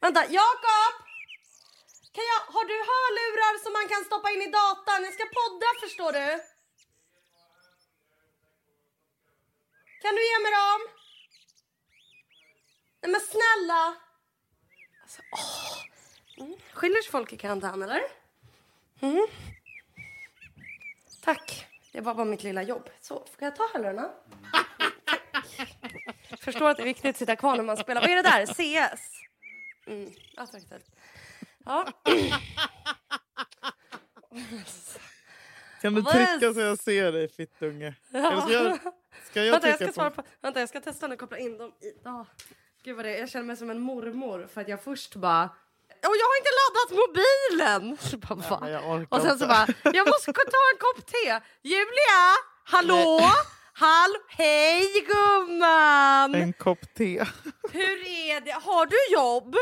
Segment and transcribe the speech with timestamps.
[0.00, 0.94] Vänta, Jakob!
[2.12, 5.04] Kan jag, har du hörlurar som man kan stoppa in i datan?
[5.04, 6.26] Jag ska podda förstår du.
[10.02, 10.80] Kan du ge mig dem?
[13.02, 13.94] Nej men snälla!
[15.02, 16.44] Alltså, åh.
[16.44, 16.58] Mm.
[16.72, 18.02] Skiljer sig folk i karantän eller?
[19.00, 19.26] Mm.
[21.22, 21.66] Tack.
[21.92, 22.90] Det var bara mitt lilla jobb.
[23.00, 24.10] Så, får jag ta hörlurarna?
[26.40, 28.00] Förstår att det är viktigt att sitta kvar när man spelar.
[28.00, 28.46] Vad är det där?
[28.96, 29.19] CS?
[29.86, 30.90] Mm, attraktivt.
[31.64, 31.86] Ja.
[35.82, 37.94] Kan du trycka så jag ser dig fittunge?
[38.08, 38.78] Ska jag,
[39.30, 40.22] ska jag Vänta, jag ska svara på...
[40.22, 40.28] på...
[40.40, 42.08] Vänta, jag ska testa nu koppla in dem i...
[42.08, 42.24] Oh.
[42.82, 43.20] Gud vad det är.
[43.20, 45.44] Jag känner mig som en mormor för att jag först bara...
[46.06, 47.98] Och jag har inte laddat mobilen!
[48.10, 50.40] Så bara, jag orkar och sen så bara, jag måste ta
[50.72, 51.40] en kopp te.
[51.62, 52.22] Julia!
[52.64, 53.20] Hallå?
[53.72, 54.14] Hallå?
[54.28, 56.34] Hej gumman!
[56.34, 57.24] En kopp te.
[57.72, 58.52] Hur är det?
[58.52, 59.56] Har du jobb?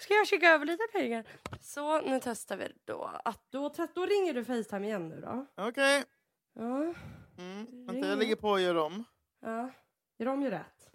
[0.00, 1.24] Ska jag skicka över lite pengar?
[1.60, 3.10] Så nu testar vi då.
[3.24, 5.46] Att då, då ringer du Facetime igen nu då.
[5.56, 6.04] Okej.
[6.54, 6.94] Ja,
[7.38, 7.86] Mm.
[7.86, 9.04] Vänta, jag lägger på och gör om.
[9.42, 9.70] ja.
[10.18, 10.90] Gör de ju rätt.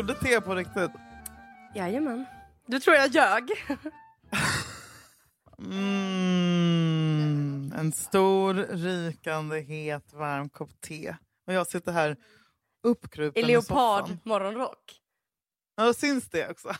[0.00, 0.90] Gjorde te på riktigt.
[1.74, 2.24] Jajamän.
[2.66, 3.50] Du tror jag ljög?
[5.62, 7.72] Mm.
[7.76, 11.16] En stor, rikande, het, varm kopp te.
[11.46, 12.16] Och jag sitter här
[12.82, 14.18] uppkrupen I i leopard soffan.
[14.24, 15.00] morgonrock.
[15.76, 16.68] Ja, syns det också?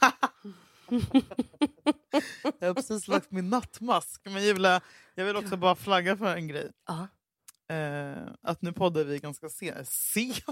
[2.58, 4.20] jag har precis lagt min nattmask.
[4.24, 4.80] Men Julia,
[5.14, 6.70] jag vill också bara flagga för en grej.
[6.86, 7.08] Ja.
[7.70, 9.88] Eh, att nu poddar vi ganska sent.
[9.88, 10.44] Sent?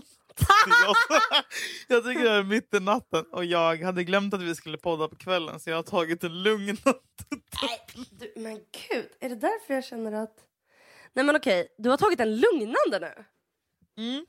[1.89, 5.09] jag tycker det är mitt i natten och jag hade glömt att vi skulle podda
[5.09, 6.77] på kvällen så jag har tagit en lugn.
[8.11, 10.37] Du, men gud, är det därför jag känner att...
[11.13, 13.25] Nej men okej, du har tagit en lugnande nu.
[14.03, 14.27] Mm.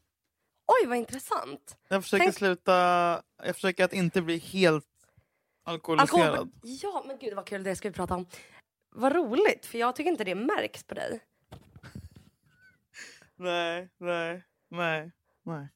[0.67, 1.77] Oj, vad intressant.
[1.87, 2.73] Jag försöker Tänk- sluta,
[3.43, 4.85] jag försöker att inte bli helt
[5.63, 6.29] alkoholiserad.
[6.29, 6.49] Alkohol...
[6.61, 8.25] Ja, men gud vad kul, det ska vi prata om.
[8.95, 11.19] Vad roligt, för jag tycker inte det märks på dig.
[13.39, 15.11] Nej, nej, nej,
[15.45, 15.67] nej.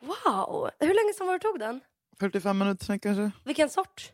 [0.00, 0.70] Wow!
[0.78, 1.80] Hur länge sedan var du tog den?
[2.20, 3.30] 45 minuter sen kanske?
[3.44, 4.12] Vilken sort?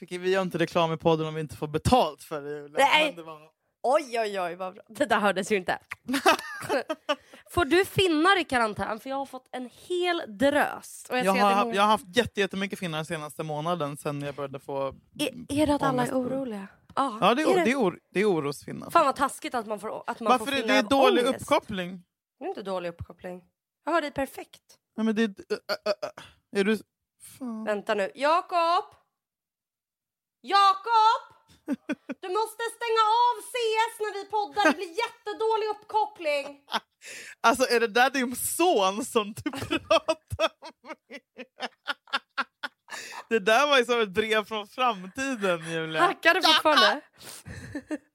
[0.00, 2.68] Nej, vi gör inte reklam i podden om vi inte får betalt för det.
[2.78, 3.12] Nej.
[3.16, 3.38] Det var...
[3.82, 4.82] Oj, oj, oj, vad bra.
[4.88, 5.78] Det där hördes ju inte.
[7.50, 9.00] Får du finnar i karantän?
[9.00, 11.06] För jag har fått en hel drös.
[11.10, 11.74] Och jag Jag, det är, har, många...
[11.74, 14.94] jag har haft jätte, jättemycket finnar senaste månaden sen jag började få...
[15.18, 16.66] är, är det att alla är oroliga?
[16.94, 17.64] Ja, Ja, det är, är det...
[17.64, 18.90] Det är, or, det är orosfinnar.
[18.90, 21.26] Fan vad taskigt att man får, att man Varför får är finnar det av dålig
[21.26, 21.42] ångest.
[21.42, 22.02] uppkoppling?
[22.38, 23.42] Det är inte dålig uppkoppling.
[23.84, 24.78] Jag hör dig perfekt.
[24.96, 25.22] Nej, men det.
[25.22, 26.60] Äh, äh, äh.
[26.60, 26.78] Är du...
[27.38, 27.64] Fan.
[27.64, 28.10] Vänta nu.
[28.14, 28.84] Jakob!
[30.40, 31.36] Jakob!
[32.20, 34.64] Du måste stänga av CS när vi poddar.
[34.70, 36.60] Det blir jättedålig uppkoppling.
[37.40, 40.50] Alltså är det där din son som du pratar
[40.82, 41.20] med?
[43.28, 46.00] Det där var ju som ett brev från framtiden Julia.
[46.00, 47.00] Hackar du fortfarande?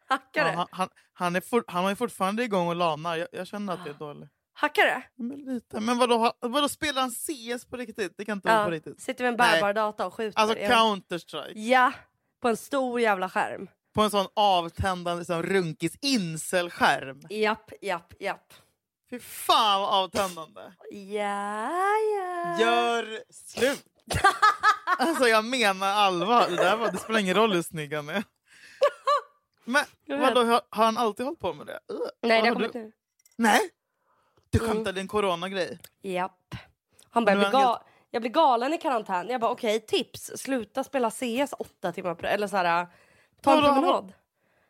[0.08, 0.52] Hackar Ja, det?
[0.58, 0.90] han, han,
[1.22, 3.16] han, är for, han är fortfarande igång och lanar.
[3.16, 4.30] Jag, jag känner att det är dåligt.
[4.54, 5.04] Hackar det?
[5.16, 5.80] Men, lite.
[5.80, 8.14] men vadå, vadå, spelar han CS på riktigt?
[8.18, 9.02] Det kan inte vara på riktigt.
[9.02, 10.40] Sitter med en bärbar data och skjuter.
[10.40, 10.70] Alltså Ja.
[10.70, 11.54] Counter-Strike.
[11.56, 11.94] Ja,
[12.42, 13.68] på en stor jävla skärm.
[13.96, 17.22] På en sån avtändande liksom, runkis incelskärm.
[17.30, 18.54] Japp, japp, japp.
[19.10, 20.62] Fy fan vad avtändande.
[20.92, 21.80] Ja,
[22.18, 22.60] ja.
[22.60, 23.86] Gör slut!
[24.98, 26.50] alltså jag menar allvar.
[26.50, 28.24] Det, där var, det spelar ingen roll hur snygg han är.
[29.64, 31.80] Men vadå, har, har han alltid hållit på med det?
[31.94, 32.80] Uh, Nej, det har har kommit du?
[32.80, 32.92] nu.
[33.36, 33.60] Nej?
[34.50, 34.72] Du Mm.
[34.72, 35.80] skämtade en coronagrej?
[36.02, 36.56] Japp.
[37.10, 39.28] Han bara, Nu jag är blir, han ga- jag blir galen i karantän.
[39.30, 40.32] Jag bara, okej, tips.
[40.36, 42.88] Sluta spela CS åtta timmar per Eller så här,
[43.42, 44.14] ta en Vadå, promenad.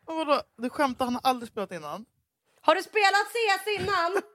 [0.04, 2.04] Och vadå, du skämtar, han har aldrig spelat innan?
[2.60, 4.22] Har du spelat CS innan?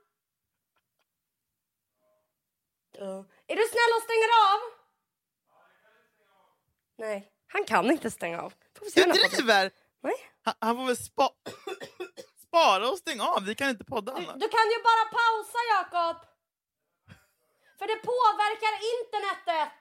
[3.00, 3.26] Ja.
[3.48, 4.60] Är du snäll och stänger av?
[6.98, 8.54] Nej, han kan inte stänga av.
[8.78, 9.30] Får vi se podden.
[9.32, 9.72] driver!
[10.02, 10.14] Nej.
[10.48, 11.30] Han, han får väl spa
[12.48, 14.34] spara och stänga av, vi kan inte podda Du, annars.
[14.44, 16.18] du kan ju bara pausa, Jakob.
[17.80, 19.78] För det påverkar internetet.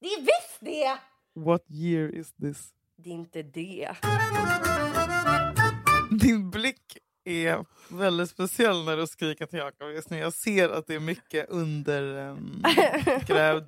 [0.00, 0.98] Det är visst det.
[1.44, 2.68] What year is this?
[2.96, 3.96] Det är inte det.
[6.20, 10.18] Din blick är väldigt speciell när du skriker till Jakob just nu.
[10.18, 12.42] Jag ser att det är mycket undergrävd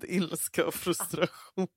[0.09, 1.69] ilska och frustration.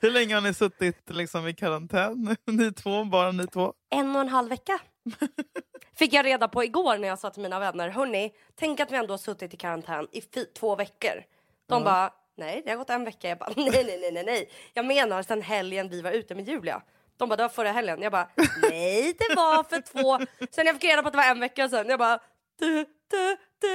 [0.00, 2.36] Hur länge har ni suttit liksom, i karantän?
[2.46, 3.72] Ni två, bara ni två?
[3.90, 4.78] En och en halv vecka.
[5.96, 8.96] Fick jag reda på igår när jag sa till mina vänner, hörni, tänk att vi
[8.96, 10.20] ändå har suttit i karantän i
[10.58, 11.22] två veckor.
[11.68, 13.28] De bara, nej det har gått en vecka.
[13.28, 14.50] Jag bara, nej, nej, nej, nej, nej.
[14.74, 16.82] Jag menar sen helgen vi var ute med Julia.
[17.16, 18.02] De bara, det var förra helgen.
[18.02, 18.30] Jag bara,
[18.62, 20.26] nej det var för två.
[20.50, 21.88] Sen jag fick reda på att det var en vecka sedan.
[21.88, 22.20] Jag bara,
[22.58, 23.68] du, du, du.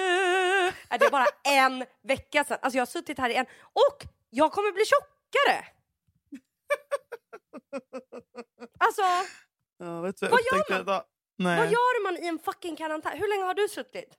[0.90, 2.58] Är det är bara en vecka sedan.
[2.62, 3.46] Alltså jag har suttit här i en...
[3.74, 5.66] Och jag kommer bli tjockare!
[8.80, 9.02] Alltså,
[9.78, 11.02] Ja, vet du, Vad gör man?
[11.38, 11.58] Nej.
[11.58, 13.18] vad gör man i en fucking karantän?
[13.18, 14.18] Hur länge har du suttit?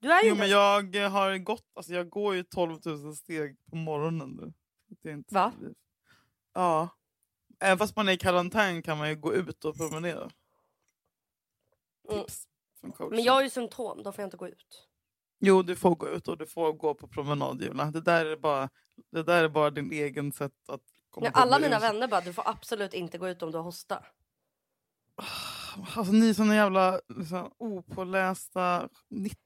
[0.00, 3.56] Du är ju Jo, men jag har gått, alltså jag går ju 12 000 steg
[3.70, 4.52] på morgonen nu.
[5.10, 5.52] Inte Va?
[6.54, 6.88] Ja.
[7.60, 10.30] Även fast man är i karantän kan man ju gå ut och promenera.
[12.10, 12.24] Mm.
[12.24, 12.48] Tips
[12.80, 13.16] från coachen.
[13.16, 14.88] Men jag har ju symptom, då får jag inte gå ut.
[15.38, 17.84] Jo, du får gå ut och du får gå på promenad, Julia.
[17.84, 18.68] Det där är bara,
[19.12, 22.32] det där är bara din egen sätt att komma på alla mina vänner bara, du
[22.32, 24.04] får absolut inte gå ut om du har hosta.
[25.96, 28.88] Alltså ni såna jävla liksom, opålästa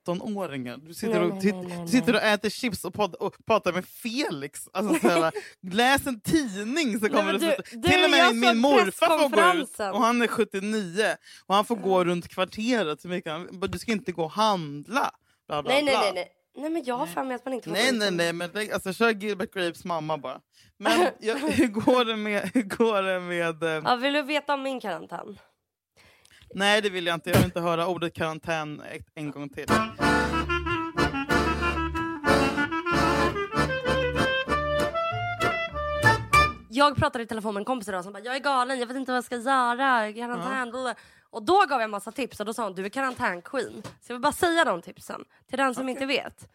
[0.07, 0.77] 19-åringar.
[0.77, 2.21] Du sitter, Nej, och, nej, nej, nej, du sitter nej.
[2.23, 4.69] och äter chips och, podd, och pratar med Felix.
[4.73, 5.33] Alltså, så här,
[5.73, 9.63] läs en tidning så kommer det du- du, Till och med min, morfar får gå
[9.63, 11.05] ut och han är 79
[11.47, 13.01] och han får gå runt kvarteret.
[13.01, 13.33] Så mycket.
[13.73, 15.11] Du ska inte gå och handla.
[15.49, 16.01] Bla, bla, Nej, nej, bla.
[16.03, 16.33] nej, nej.
[16.57, 18.93] Nej men jag har för mig att man inte får Nej, nej, nej, men alltså,
[18.93, 20.41] kör Gilbert Grapes mamma bara.
[20.79, 22.51] Men jag, hur går det med...
[22.55, 25.39] Hur går det med eh, Ja, vill du veta om min karantän?
[26.55, 27.31] Nej, det vill jag inte.
[27.31, 28.83] Jag vill inte höra ordet karantän
[29.15, 29.67] en gång till.
[36.73, 38.97] Jag pratade i telefon med en kompis idag som bara jag är galen, jag vet
[38.97, 40.71] inte vad jag ska göra, karantän.
[40.71, 40.95] blablabla.
[41.31, 43.83] Och då gav jag massa tips och då sa hon du är karantänqueen.
[43.83, 46.49] Så jag vill bara säga de tipsen till den som inte vet.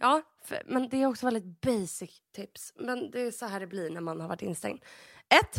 [0.00, 2.72] Ja, för, men det är också väldigt basic tips.
[2.76, 4.82] Men det är så här det blir när man har varit instängd.
[5.42, 5.56] Ett,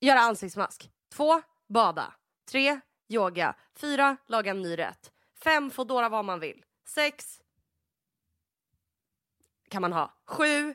[0.00, 0.90] Göra ansiktsmask.
[1.14, 2.12] Två, Bada.
[2.50, 2.80] Tre,
[3.14, 3.54] Yoga.
[3.76, 5.12] Fyra, Laga en ny rätt.
[5.44, 6.64] Fem, Foodora vad man vill.
[6.88, 7.38] Sex,
[9.68, 10.14] kan man ha.
[10.26, 10.74] Sju,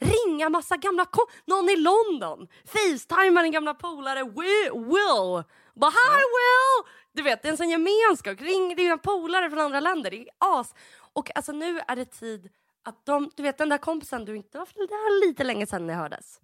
[0.00, 2.48] ringa massa gamla ko- någon i London.
[2.64, 4.70] Facetimar en gamla polare Will.
[4.72, 5.44] Will.
[5.74, 6.92] Bara hi Will!
[7.12, 8.40] Du vet det är en sån gemenskap.
[8.40, 10.10] Ring dina polare från andra länder.
[10.10, 10.74] Det är as.
[11.12, 12.50] Och alltså nu är det tid
[12.82, 15.92] att de, du vet den där kompisen du inte det var lite länge sedan ni
[15.92, 16.40] hördes.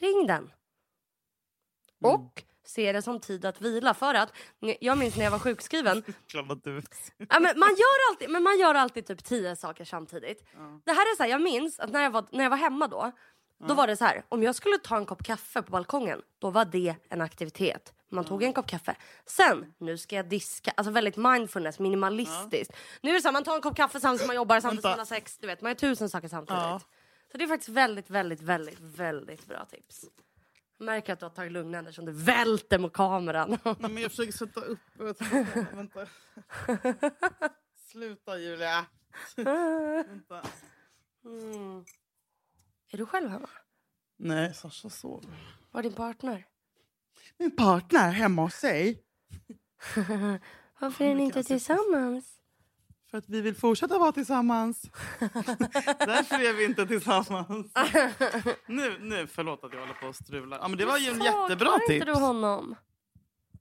[0.00, 0.50] Ring den.
[2.00, 4.32] Och se det som tid att vila för att
[4.80, 6.02] jag minns när jag var sjukskriven.
[7.28, 10.44] Ja, men man, gör alltid, men man gör alltid typ tio saker samtidigt.
[10.84, 12.88] Det här är så här, jag minns att när jag var, när jag var hemma
[12.88, 13.12] då,
[13.68, 16.50] då var det så här, om jag skulle ta en kopp kaffe på balkongen, då
[16.50, 17.92] var det en aktivitet.
[18.10, 18.96] Man tog en kopp kaffe.
[19.26, 22.72] Sen, nu ska jag diska, alltså väldigt mindfulness, minimalistiskt.
[23.00, 24.82] Nu är det så här, man tar en kopp kaffe samtidigt som man jobbar, samtidigt
[24.82, 26.62] som man har sex, du vet, man gör tusen saker samtidigt.
[27.32, 30.04] Så det är faktiskt väldigt, väldigt, väldigt, väldigt bra tips.
[30.78, 33.58] Jag märker att du har tagit lugnande som du välter mot kameran.
[33.64, 34.78] Nej, men jag försöker sätta upp...
[35.72, 36.06] Vänta.
[37.92, 38.86] Sluta, Julia.
[40.06, 40.42] vänta.
[41.24, 41.84] Mm.
[42.92, 43.50] Är du själv hemma?
[44.16, 45.30] Nej, Sasha sover.
[45.70, 46.46] Var din partner?
[47.38, 49.02] Min partner hemma hos sig.
[50.80, 52.40] Varför är ni inte tillsammans?
[53.10, 54.82] För att vi vill fortsätta vara tillsammans.
[55.98, 57.72] Därför är vi inte tillsammans.
[58.66, 60.58] nu, nu, förlåt att jag håller på och strular.
[60.58, 61.90] Ja, men det var ju en jättebra tips.
[61.90, 62.76] inte du honom?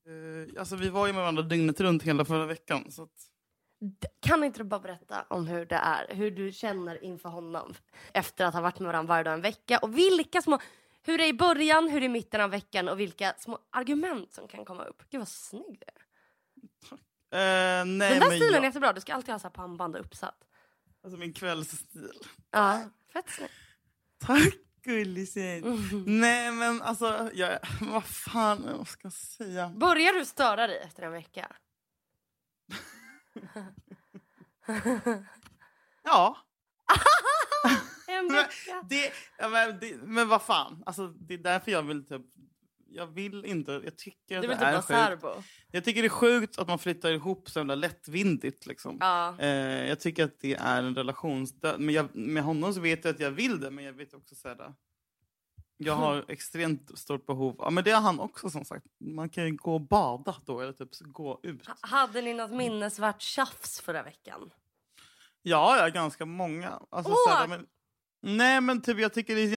[0.06, 2.92] Eh, alltså, vi var ju med varandra dygnet runt hela förra veckan.
[2.92, 3.10] Så att...
[4.20, 7.74] Kan inte du bara berätta om hur det är, hur du känner inför honom
[8.14, 10.60] efter att ha varit med varandra varje dag en vecka och vilka små,
[11.04, 13.60] hur det är i början, hur det är i mitten av veckan och vilka små
[13.70, 15.04] argument som kan komma upp.
[15.10, 16.08] Gud vad snygg du är.
[17.32, 19.54] Eh, nej, Den där men stilen jag, är jättebra, du ska alltid ha så här
[19.54, 20.44] pannband och uppsatt.
[21.04, 22.12] alltså min kvällsstil.
[22.52, 23.54] Ja, fett snyggt.
[24.20, 24.54] Tack
[24.84, 25.66] gullising.
[25.66, 26.04] Mm.
[26.20, 29.70] Nej men alltså, jag, vad fan jag ska säga.
[29.70, 31.52] Börjar du störa dig efter en vecka?
[36.04, 36.38] Ja.
[38.10, 38.84] En Men, vecka?
[38.90, 42.22] det, ja, men, det, men vad fan, alltså, det är därför jag vill typ
[42.90, 45.48] jag vill inte, jag tycker att Du vill det typ är sjukt.
[45.72, 48.66] Jag tycker det är sjukt att man flyttar ihop så jävla lättvindigt.
[48.66, 48.98] Liksom.
[49.00, 49.36] Ja.
[49.40, 51.80] Eh, jag tycker att det är en relationsdöd.
[51.80, 54.36] Men jag, med honom så vet jag att jag vill det, men jag vet också
[54.36, 54.74] så här,
[55.78, 57.56] jag har extremt stort behov.
[57.60, 58.86] Ja, men det har han också som sagt.
[59.00, 61.68] Man kan ju gå och bada då, eller typ gå ut.
[61.82, 64.52] Hade ni något minnesvärt tjafs förra veckan?
[65.42, 66.80] Ja, ja ganska många.
[66.90, 67.50] Alltså, så här, Åh!
[67.50, 67.66] men,
[68.38, 69.57] nej, men typ jag tycker det är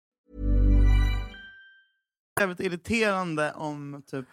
[2.39, 4.25] jävligt irriterande om typ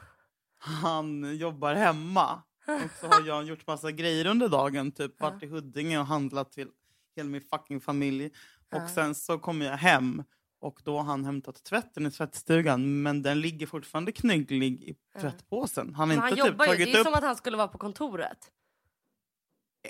[0.59, 2.43] han jobbar hemma.
[2.67, 4.93] Och så har jag gjort massa grejer under dagen.
[4.93, 6.69] Typ varit i Huddinge och handlat till
[7.17, 8.31] hela min fucking familj.
[8.75, 10.25] Och sen så kommer jag hem
[10.61, 15.95] och då har han hämtat tvätten i tvättstugan men den ligger fortfarande knögglig i tvättpåsen.
[15.95, 16.71] Han har Men han inte typ jobbar ju.
[16.71, 17.07] tagit Det är upp...
[17.07, 18.53] som att han skulle vara på kontoret.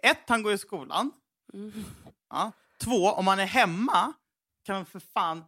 [0.03, 1.11] Ett, han går i skolan.
[1.55, 1.85] Mm.
[2.31, 2.53] Ja.
[2.79, 4.13] Två, om man är hemma
[4.65, 5.45] kan man för fan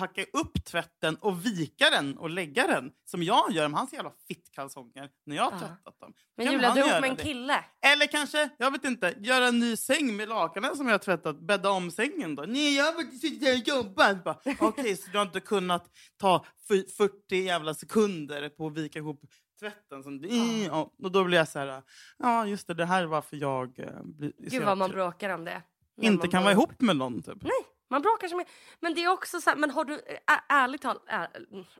[0.00, 4.12] packa upp tvätten och vika den och lägga den som jag gör med hans jävla
[4.28, 5.58] fittkalsonger när jag har Ja.
[5.58, 6.12] tvättat dem.
[6.36, 7.64] Men Kan Julia, du ihop med en kille.
[7.82, 11.40] Eller kanske, jag vet inte, göra en ny säng med lakanen som jag har tvättat.
[11.40, 12.42] Bädda om sängen då.
[12.42, 14.24] Nej, jag har faktiskt inte jobbat.
[14.24, 18.98] Bara, Okej, så du har inte kunnat ta fy- 40 jävla sekunder på att vika
[18.98, 19.20] ihop
[19.60, 20.02] tvätten.
[20.02, 20.92] Som, mm, ja.
[21.02, 21.82] Och då blir jag så här,
[22.18, 25.44] ja just det, det här är varför jag eh, blir Gud vad man bråkar om
[25.44, 25.62] det.
[26.02, 27.42] Inte kan vara ihop med någon typ.
[27.42, 27.52] Nej,
[27.90, 28.44] man bråkar som
[28.80, 29.94] Men det är också så här, men har du,
[30.26, 31.28] ä- ärligt talat, är,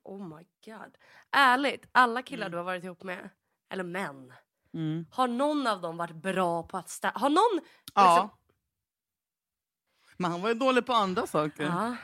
[0.02, 0.96] oh my god.
[1.32, 2.52] Ärligt, alla killar Mm.
[2.52, 3.30] du har varit ihop med,
[3.72, 4.32] eller män.
[5.10, 7.18] Har någon av dem varit bra på att städa?
[7.18, 7.60] Har någon...
[7.94, 8.14] Ja.
[8.22, 8.38] Liksom,
[10.16, 11.64] Men han var ju dålig på andra saker.
[11.64, 11.96] ja.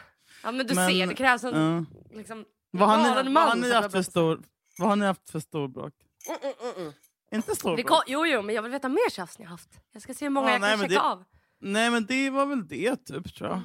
[0.43, 2.17] ja men du Men, ser, det krävs en ja.
[2.17, 4.43] liksom, Vad har ni, vad har ni haft för stor,
[4.79, 5.95] vad har ni haft för stor bråk?
[6.29, 6.93] Mm, mm, mm, mm.
[7.31, 8.03] Inte stor bråk?
[8.07, 9.81] jo, jo, men jag vill veta mer tjafs ni har haft.
[9.93, 11.25] Jag ska se hur många Ja, jag kan checka det- av.
[11.59, 13.63] Nej men det var väl det typ tror jag.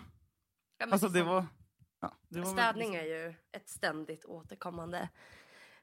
[0.82, 1.46] Ja, Alltså det var...
[2.00, 5.10] Ja, det var Städning liksom- är ju ett ständigt återkommande.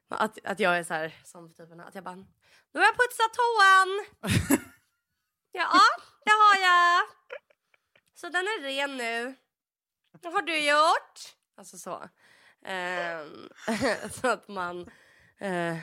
[0.09, 2.25] Att, att jag är så här som typen att jag bara, nu
[2.79, 4.05] har jag putsat toan.
[5.51, 5.71] ja,
[6.25, 7.07] det har jag.
[8.13, 9.35] Så den är ren nu.
[10.21, 11.19] Vad har du gjort?
[11.55, 12.09] Alltså så.
[12.65, 13.49] Ehm,
[14.11, 14.91] så att man...
[15.37, 15.77] eh,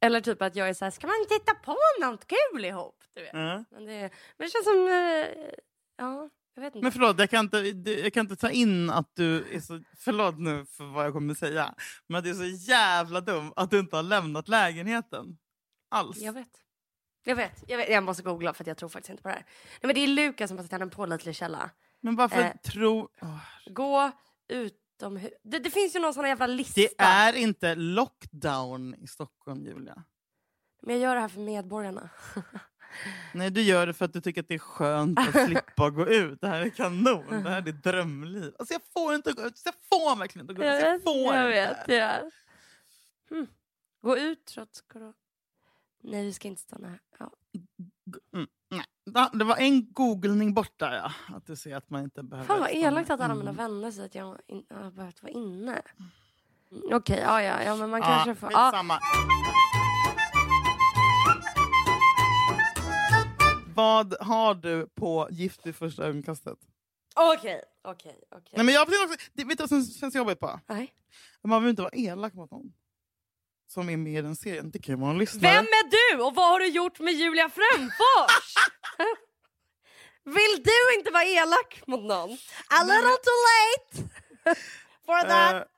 [0.00, 3.04] eller typ att jag är så här, ska man titta på något kul ihop?
[3.14, 3.32] Du vet.
[3.34, 3.64] Ja.
[3.70, 4.00] Men, det,
[4.36, 4.88] men det känns som...
[4.88, 5.50] eh,
[5.96, 6.30] ja.
[6.74, 7.58] Men förlåt, jag kan, inte,
[7.90, 9.80] jag kan inte ta in att du är så...
[9.96, 11.74] Förlåt nu för vad jag kommer säga.
[12.06, 15.38] Men det är så jävla dum att du inte har lämnat lägenheten.
[15.90, 16.16] Alls.
[16.18, 16.48] Jag vet.
[17.24, 17.64] Jag vet.
[17.66, 17.88] Jag vet.
[17.90, 19.44] Jag måste googla för att jag tror faktiskt inte på det här.
[19.70, 21.70] Nej, men det är Lukas som har satt en pålitlig källa.
[22.00, 22.52] Men varför Eh.
[22.64, 23.08] tro...
[23.22, 24.10] Åh, Gå
[24.48, 25.32] utomhus.
[25.44, 26.80] Det, det finns ju någon sån här jävla lista.
[26.80, 30.04] Det är inte lockdown i Stockholm, Julia.
[30.82, 32.10] Men jag gör det här för medborgarna.
[33.32, 36.06] Nej, du gör det för att du tycker att det är skönt att slippa gå
[36.06, 36.40] ut.
[36.40, 37.24] Det här är kanon.
[37.42, 38.52] Det här är ditt drömliv.
[38.58, 39.62] Alltså jag får inte gå ut.
[39.64, 40.66] Jag får verkligen inte gå ut.
[40.66, 41.26] Jag Alltså, jag vet.
[41.26, 41.88] får Jag vet.
[41.88, 42.30] Ja.
[43.30, 43.46] Hmm.
[44.02, 45.12] Gå ut trots corona.
[46.02, 47.00] Nej, vi ska inte stanna här.
[47.18, 47.30] Ja.
[48.34, 48.84] Mm, nej.
[49.32, 51.36] Det var en googling borta, ja.
[51.36, 52.46] Att du ser att man inte behöver...
[52.48, 55.82] Fan vad elakt att alla mina vänner säger att jag in, har behövt vara inne.
[56.70, 58.52] Mm, Okej, ja, ja, ja, men man Ja, kanske får...
[58.52, 58.70] Ja.
[63.78, 66.58] Vad har du på Gift vid första ögonkastet?
[67.16, 68.52] Okej, okej, okej.
[68.52, 70.60] Nej, men jag vet, också, det, vet du vad som känns jobbigt på?
[70.66, 70.92] Nej.
[71.42, 72.72] Man behöver inte vara elak mot någon
[73.68, 74.70] som är med i den serien.
[74.70, 75.52] Det kan ju vara en lyssnare.
[75.52, 78.54] Vem är du och vad har du gjort med Julia Fränfors?
[80.24, 82.30] Vill du inte vara elak mot någon?
[82.68, 84.10] A little too late
[85.06, 85.54] for that.
[85.54, 85.68] Eh,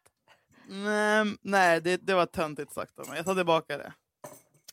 [0.66, 3.16] nej, nej det, det var töntigt sagt av mig.
[3.16, 3.92] Jag tar tillbaka det.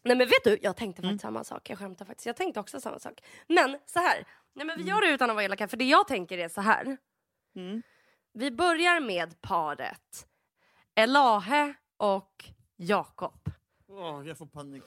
[0.07, 1.09] Nej men vet du, jag tänkte Mm.
[1.09, 1.69] faktiskt samma sak.
[1.69, 2.25] Jag skämtar faktiskt.
[2.25, 3.21] Jag tänkte också samma sak.
[3.47, 4.27] Men så här.
[4.53, 5.67] Nej men vi gör det utan att vara elaka.
[5.67, 6.97] För det jag tänker är så här.
[7.55, 7.81] Mm.
[8.33, 10.27] Vi börjar med paret
[10.95, 12.45] Elahe och
[12.75, 13.51] Jakob.
[13.87, 14.83] Åh, jag får panik.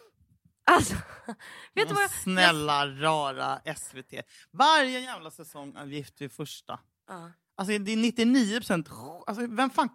[0.64, 0.94] Alltså,
[1.74, 2.10] vet du vad jag...
[2.10, 4.14] Snälla rara SVT.
[4.50, 6.80] Varje jävla säsong av Gift vid första.
[7.08, 7.30] Ja.
[7.54, 8.88] Alltså det är 99 procent...
[9.26, 9.88] Alltså, vem fan...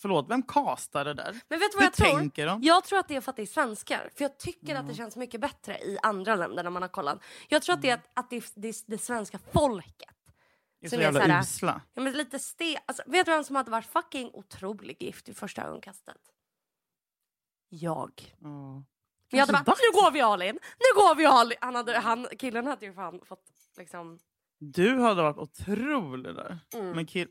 [0.00, 1.40] Förlåt, vem castar det där?
[1.48, 2.18] Men vet du vad Hur jag tror?
[2.18, 2.62] tänker de?
[2.62, 4.10] Jag tror att det är för att det är svenskar.
[4.16, 7.22] För jag tycker att det känns mycket bättre i andra länder när man har kollat.
[7.48, 10.14] Jag tror att det är att, att det, är, det, är det svenska folket.
[10.80, 11.80] Det är som så är jävla såhär- usla.
[11.94, 12.78] Ja, men lite ste...
[12.86, 16.20] Alltså, vet du vem som hade varit fucking otrolig gift i första ögonkastet?
[17.68, 18.34] Jag.
[18.38, 18.48] Ja.
[19.30, 20.54] Men jag hade bara, nu går vi all in!
[20.54, 21.58] Nu går vi all in!
[21.60, 23.44] Han hade, han, killen hade ju fan fått
[23.76, 24.18] liksom...
[24.58, 26.58] Du hade varit otrolig där.
[26.74, 26.90] Mm.
[26.90, 27.28] Men kill...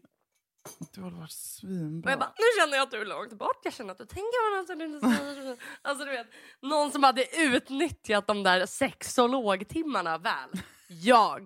[0.94, 2.12] Du hade varit Och svinbra.
[2.12, 3.62] jag bara, nu känner jag att du är långt bort.
[3.64, 5.60] Jag känner att du tänker på något.
[5.82, 6.28] Alltså du vet,
[6.62, 10.50] någon som hade utnyttjat de där sexologtimmarna väl.
[10.88, 11.42] Jag.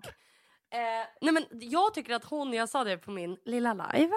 [0.74, 4.16] Eh, nej men jag tycker att hon, jag sa det på min lilla live,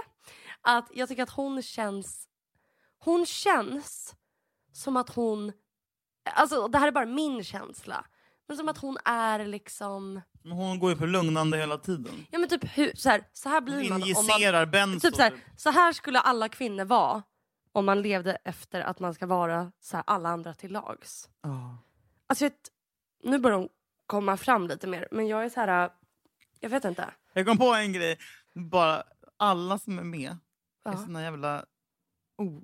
[0.60, 2.28] att jag tycker att hon känns,
[2.98, 4.14] hon känns
[4.72, 5.52] som att hon
[6.30, 8.04] Alltså det här är bara min känsla.
[8.48, 10.20] Men som att hon är liksom...
[10.42, 12.26] Men hon går ju för lugnande hela tiden.
[12.30, 14.70] Ja men typ hur, så här, så här blir Hon man om man...
[14.70, 15.00] benzo.
[15.08, 17.22] Typ så, här, så här skulle alla kvinnor vara
[17.72, 21.28] om man levde efter att man ska vara så här, alla andra till lags.
[21.42, 21.78] Ja.
[22.26, 22.52] Alltså jag,
[23.22, 23.68] nu börjar de
[24.06, 25.90] komma fram lite mer men jag är så här...
[26.60, 27.10] Jag vet inte.
[27.32, 28.18] Jag kom på en grej.
[28.54, 29.02] Bara
[29.36, 30.30] alla som är med
[30.84, 30.96] är Ja.
[30.96, 31.64] såna jävla...
[32.38, 32.62] Oh,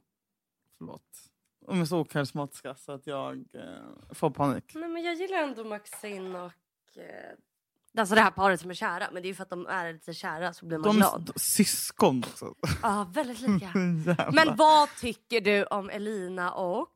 [0.78, 1.29] förlåt.
[1.70, 4.72] De är så okarismatiska så att jag eh, får panik.
[4.74, 6.52] Nej men jag gillar ändå Maxine och...
[6.98, 9.66] Eh, alltså det här paret som är kära men det är ju för att de
[9.66, 11.30] är lite kära så blir man De glad.
[11.34, 12.54] de, syskon också.
[12.82, 13.66] Ja väldigt lika.
[13.74, 14.30] Jävlar.
[14.32, 16.88] Men vad tycker du om Elina och...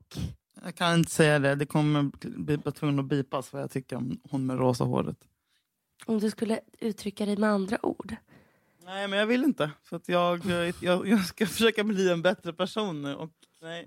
[0.65, 1.55] Jag kan inte säga det.
[1.55, 5.17] Det kommer bli bli tvungen att bipas vad jag tycker om hon med rosa håret.
[6.07, 8.17] Om du skulle uttrycka dig med andra ord?
[8.85, 9.71] Nej, men jag vill inte.
[9.89, 10.41] Så att jag,
[10.81, 13.15] jag, jag ska försöka bli en bättre person nu.
[13.15, 13.31] Och,
[13.65, 13.85] nej.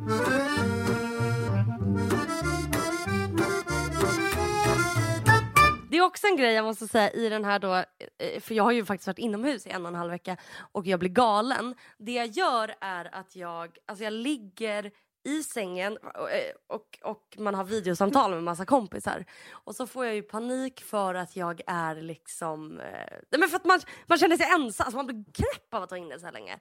[5.90, 7.84] Det är också en grej jag måste säga i den här då, eh,
[8.18, 10.38] eh, för jag har ju faktiskt varit inomhus i en och en halv vecka
[10.72, 11.76] och jag blir galen.
[11.98, 14.92] Det jag gör är att jag, alltså jag ligger
[15.28, 19.26] i sängen eh, och, och, man har videosamtal med massa kompisar.
[19.52, 22.80] Och så får jag ju panik för att jag är liksom...
[22.80, 25.84] Eh, nej men för att man, man känner sig ensam, alltså man blir knäpp av
[25.84, 26.60] att vara inne så här länge.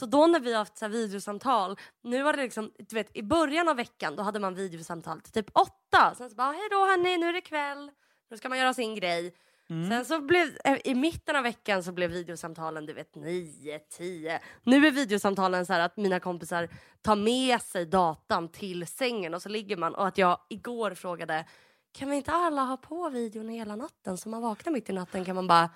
[0.00, 3.16] Så då när vi har haft så här videosamtal, nu var det liksom, du vet
[3.16, 6.14] i början av veckan då hade man videosamtal till typ åtta.
[6.18, 7.90] Sen så bara, hej då hörni, nu är det kväll.
[8.30, 9.34] Nu ska man göra sin grej.
[9.68, 14.40] Sen så blev, eh, i mitten av veckan så blev videosamtalen du vet 9, 10.
[14.62, 16.68] Nu är videosamtalen så här att mina kompisar
[17.02, 21.44] tar med sig datan till sängen och så ligger man och att jag igår frågade
[21.92, 25.24] kan vi inte alla ha på videon hela natten så man vaknar mitt i natten
[25.24, 25.70] kan man bara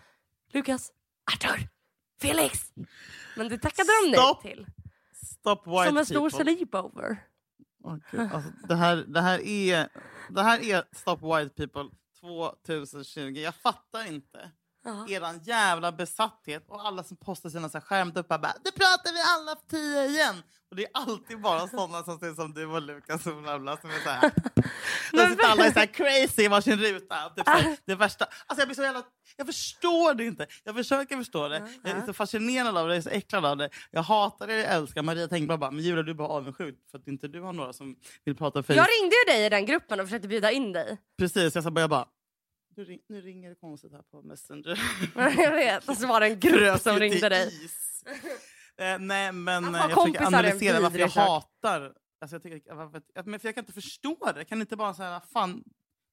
[0.53, 0.93] Lukas,
[1.33, 1.69] Arthur,
[2.21, 2.73] Felix.
[3.37, 4.67] Men det tackade de nej till.
[5.13, 6.45] Stop white Som en stor people.
[6.45, 7.17] sleepover.
[8.11, 9.89] Gud, alltså, det, här, det, här är,
[10.29, 12.00] det här är Stop White People
[12.67, 13.21] 2020.
[13.21, 14.51] Jag fattar inte.
[14.85, 15.07] Ja.
[15.09, 19.67] Eran jävla besatthet och alla som postar sina skärmduppar bara “Nu pratar vi alla för
[19.67, 23.45] tio igen!” Och det är alltid bara sådana som ser som du och Lukas och
[23.45, 24.33] Ramla som är så här.
[25.13, 27.29] De sitter alla är så crazy i varsin ruta.
[27.37, 28.25] Typ så här, det värsta.
[28.25, 29.03] Alltså jag blir så jävla...
[29.37, 30.47] Jag förstår det inte.
[30.65, 31.69] Jag försöker förstå det.
[31.83, 33.71] Jag är så fascinerad av det, jag är så äcklad av det.
[33.91, 36.99] Jag hatar det, jag älskar Maria Tengblad bara, men Julia du är bara avundsjuk för
[36.99, 39.67] att inte du har några som vill prata för Jag ringde ju dig i den
[39.67, 40.99] gruppen och försökte bjuda in dig.
[41.19, 42.07] Precis, jag sa bara, jag bara
[42.81, 44.81] du ring, nu ringer det konstigt här på Messenger.
[45.43, 47.53] jag vet, så var det en grupp som ringde dig.
[48.79, 51.93] Eh, nej, men eh, jag försöker analysera varför jag hatar...
[52.21, 54.45] Alltså, jag, tycker, varför, jag, för jag kan inte förstå det.
[54.45, 55.65] Kan ni inte bara säga, fan,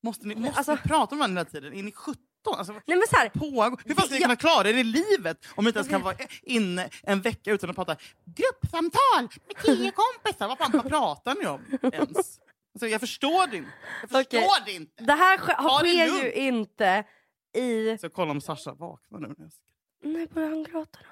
[0.04, 1.74] måste ni, måste alltså- ni prata med varandra hela tiden?
[1.74, 2.24] Är ni 17?
[2.58, 3.32] Alltså, Nej men så här?
[3.34, 6.02] Hur fan ska ni Jag- kunna klara det i livet om ni inte ens kan
[6.02, 10.48] vara inne en vecka utan att prata gruppsamtal med tio kompisar?
[10.48, 11.62] Vad fan vad pratar ni om
[11.94, 12.40] ens?
[12.78, 13.72] Alltså, jag förstår det inte.
[14.02, 14.48] Jag förstår Okej.
[14.66, 15.04] det inte.
[15.04, 16.24] det här sk- det sker lugnt.
[16.24, 17.04] ju inte
[17.56, 17.98] i...
[17.98, 19.50] Så jag kollar om Sasha vaknar nu.
[19.50, 19.64] ska-
[20.04, 21.10] Nej, börjar han gråta då?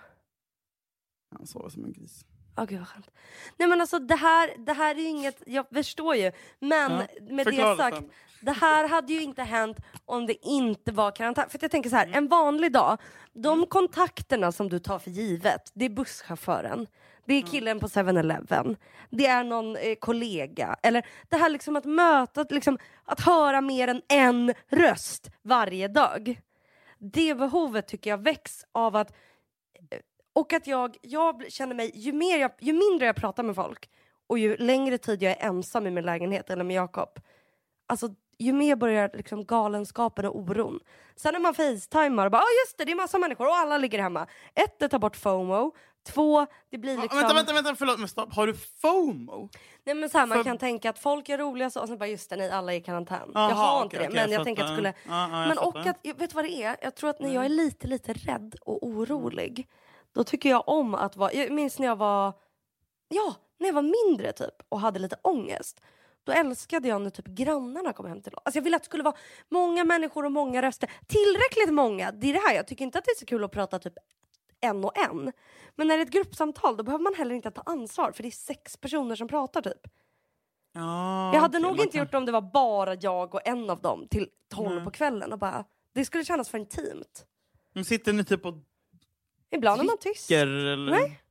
[1.37, 2.25] Han sover som en gris.
[2.57, 3.11] Åh gud vad skönt.
[3.57, 6.31] Nej men alltså det här, det här är inget, jag förstår ju.
[6.59, 8.09] Men Ja, med det sagt, sen.
[8.41, 11.49] det här hade ju inte hänt om det inte var karantän.
[11.49, 12.97] För jag tänker så här, en vanlig dag,
[13.33, 16.87] de kontakterna som du tar för givet, det är busschauffören.
[17.25, 18.75] Det är killen på 7-Eleven.
[19.09, 20.75] Det är någon eh, kollega.
[20.83, 25.87] Eller det här liksom att möta, att liksom, att höra mer än en röst varje
[25.87, 26.41] dag.
[26.99, 29.13] Det behovet tycker jag väcks av att
[30.33, 33.89] och att jag, jag känner mig, ju, mer jag, ju mindre jag pratar med folk
[34.27, 37.19] och ju längre tid jag är ensam i min lägenhet eller med Jakob,
[37.87, 40.79] alltså ju mer börjar liksom galenskapen och oron.
[41.15, 43.77] Sen när man facetimar och bara, oh just det, det är massa människor och alla
[43.77, 44.27] ligger hemma.
[44.55, 45.71] Ett, det tar bort FOMO.
[46.07, 47.19] Två, det blir liksom...
[47.19, 48.33] Vänta, vänta, vänta, förlåt, men stopp.
[48.33, 49.49] Har du FOMO?
[49.83, 51.97] Nej, men så här, man För- kan tänka att folk är roliga så, och sen
[51.97, 53.31] bara just det, nej alla är i karantän.
[53.33, 54.89] Jaha, jag har inte det, okej, men jag jag tänker att skulle...
[54.89, 56.77] Ja, ja, men och att, vet du vad det är?
[56.81, 59.67] Jag tror att när jag är lite, lite rädd och orolig,
[60.13, 61.33] då tycker jag om att vara...
[61.33, 62.33] Jag minns när jag var...
[63.07, 65.81] Ja, när jag var mindre typ och hade lite ångest.
[66.25, 68.41] Då älskade jag när typ grannarna kom hem till oss.
[68.45, 69.15] Alltså jag ville att det skulle vara
[69.49, 70.91] många människor och många röster.
[71.07, 72.11] Tillräckligt många.
[72.11, 73.93] Det är det här, jag tycker inte att det är så kul att prata typ
[74.61, 75.31] en och en.
[75.75, 78.29] Men när det är ett gruppsamtal då behöver man heller inte ta ansvar för det
[78.29, 79.87] är sex personer som pratar typ.
[80.73, 83.47] Ja, Jag hade okej, nog inte kan- gjort det om det var bara jag och
[83.47, 84.83] en av dem till tolv Nej.
[84.85, 87.25] på kvällen och bara, det skulle kännas för intimt.
[87.73, 88.53] Men sitter ni typ och
[89.51, 90.31] Ibland är man tyst.
[90.31, 90.77] Eller?
[90.77, 91.21] Nej.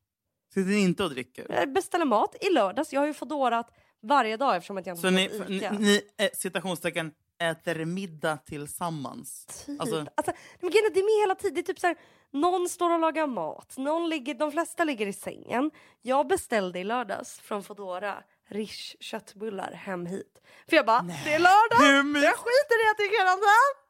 [0.54, 1.46] Sitter ni inte och dricker?
[1.50, 3.70] Jag beställer mat i lördags, jag har ju fodorat
[4.04, 9.46] varje dag eftersom att jag inte Så ni, ni, ni eh, citationstecken, äter middag tillsammans?
[9.66, 9.80] Typ.
[9.80, 11.54] Alltså, Alltså, men det är med hela tiden.
[11.54, 11.96] Det är typ så här,
[12.30, 15.70] någon står och lagar mat, någon ligger, de flesta ligger i sängen.
[16.02, 20.40] Jag beställde i lördags från Foodora Rish köttbullar hem hit.
[20.68, 23.84] För jag bara, det är lördag, Hur jag skiter i att det är karantän.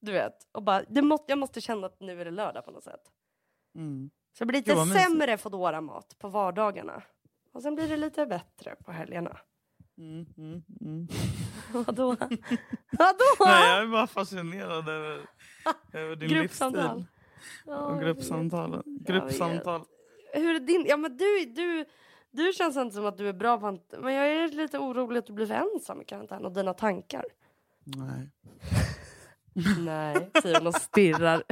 [0.00, 2.70] Du vet, och bara, det måste, jag måste känna att nu är det lördag på
[2.70, 3.00] något sätt.
[3.76, 4.10] Mm.
[4.38, 7.02] Så det blir lite sämre Foodora-mat på vardagarna.
[7.54, 9.38] Och sen blir det lite bättre på helgerna.
[9.98, 11.08] Mm, mm, mm.
[11.72, 12.16] Vadå?
[12.98, 13.44] Vadå?
[13.46, 15.26] Nej, jag är bara fascinerad över,
[15.92, 16.96] över din Gruppsamtal.
[16.96, 17.14] livsstil.
[17.66, 18.02] Ja, vet.
[19.06, 19.84] Gruppsamtal.
[20.32, 20.84] Hur är din...
[20.88, 21.84] Ja, men du, du,
[22.30, 23.78] du känns inte som att du är bra på.
[23.98, 27.24] Men jag är lite orolig att du blir för ensam i karantän och dina tankar.
[27.84, 28.30] Nej.
[29.78, 31.42] Nej, säger hon och stirrar.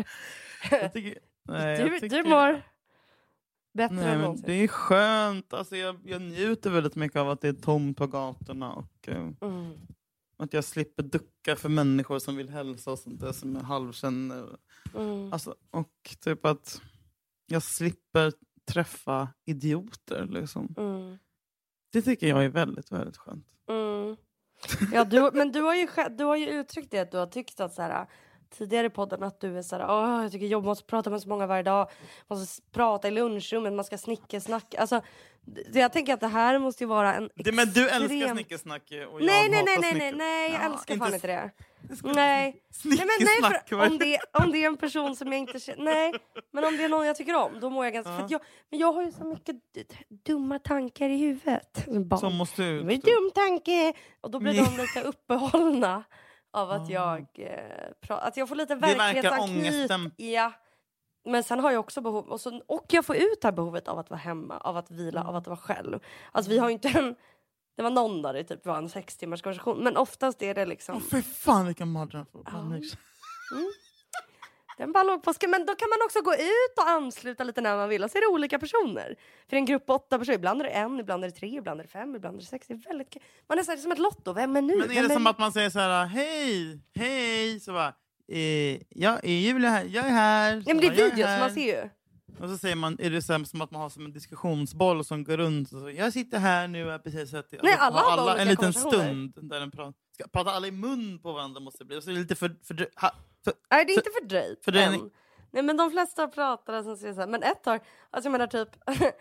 [0.93, 2.63] Tycker, nej, Du, tycker, du mår
[3.73, 4.45] bättre Nej, än men någonsin.
[4.47, 5.53] det är skönt.
[5.53, 8.73] Alltså, jag, jag njuter väldigt mycket av att det är tomt på gatorna.
[8.73, 9.73] Och, eh, Mm.
[10.37, 14.57] att jag slipper ducka för människor som vill hälsa och sånt där som jag halvkänner.
[14.97, 15.33] Mm.
[15.33, 16.83] Alltså, och typ att
[17.47, 18.33] jag slipper
[18.65, 20.27] träffa idioter.
[20.31, 20.75] Liksom.
[20.79, 21.19] Mm.
[21.93, 23.47] Det tycker jag är väldigt, väldigt skönt.
[23.69, 24.17] Mm.
[24.93, 27.61] Ja, du, men du har, ju, du har ju uttryckt det att du har tyckt
[27.61, 28.07] att så här,
[28.53, 31.21] tidigare i podden att du är så här, Åh, jag tycker jobb måste prata med
[31.23, 31.91] så många varje dag,
[32.29, 34.81] måste prata i lunchrummet, man ska snickesnacka.
[34.81, 35.01] Alltså,
[35.73, 39.07] jag tänker att det här måste ju vara en Det, men du älskar snickesnack ju,
[39.07, 40.17] och Nej, jag nej, nej, nej, nej, snicker.
[40.17, 41.51] nej, jag Ja, älskar fan inte det.
[42.03, 42.63] Nej.
[42.85, 45.85] Nej, men nej för om det, om det är en person som jag inte känner,
[45.85, 46.13] nej,
[46.53, 48.41] men om det är någon jag tycker om, då mår jag ganska, för att jag,
[48.71, 49.57] men jag har ju så mycket
[50.27, 51.87] dumma tankar i huvudet.
[52.21, 52.87] Som måste ut.
[52.87, 53.93] det en dum tanke!
[54.21, 56.05] Och då blir de lite uppehållna
[56.53, 58.75] av att jag, eh, att jag får lite.
[58.75, 59.59] Det verkar verklighetsanknyt.
[59.75, 60.11] ångesten.
[60.17, 60.53] Ja.
[61.25, 63.89] Men sen har jag också behov, och, så, och jag får ut det här behovet
[63.89, 65.29] av att vara hemma, av att vila, Mm.
[65.31, 66.01] av att vara själv.
[66.33, 67.15] Alltså vi har ju inte en,
[67.77, 70.67] det var någon dag det typ var en sex timmars konversation, men oftast är det
[70.67, 72.27] liksom Åh, Fy fan vilken mardröm.
[74.79, 77.61] Den bara låg på sk- Men då kan man också gå ut och ansluta lite
[77.61, 79.17] när man vill och så är det olika personer.
[79.51, 81.81] För en grupp på åtta personer, ibland är det en, ibland är det tre, ibland
[81.81, 82.67] är det fem, ibland är det sex.
[82.67, 83.17] Det är väldigt.
[83.49, 84.77] Man är så här, det är som ett lotto, vem är nu?
[84.77, 87.95] Men är vem det som att man säger så här, hej, hej, så bara,
[88.33, 89.85] eh, ja, är Julia här?
[89.85, 90.63] Jag är här.
[90.67, 91.89] Ja men det är "Jag videos, här." man ser ju.
[92.41, 95.25] Och så säger man, är det så som att man har som en diskussionsboll som
[95.25, 95.73] går runt.
[95.73, 96.95] Och så, jag sitter här nu.
[96.95, 99.95] och Precis, så att, Nej, alla har olika en liten stund där den pratar.
[100.15, 101.99] Ska prata alla i mun på varandra måste det bli.
[101.99, 103.11] Och så är det lite för, för, ha,
[103.45, 105.11] för Nej det är inte fördröjt för än.
[105.51, 108.47] Nej men de flesta pratar som säger så här, men ett tag, alltså jag menar
[108.47, 108.69] typ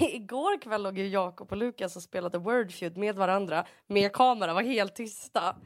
[0.00, 4.62] Igår kväll låg ju Jakob och Lukas och spelade Wordfeud med varandra med kamera, var
[4.62, 5.56] helt tysta.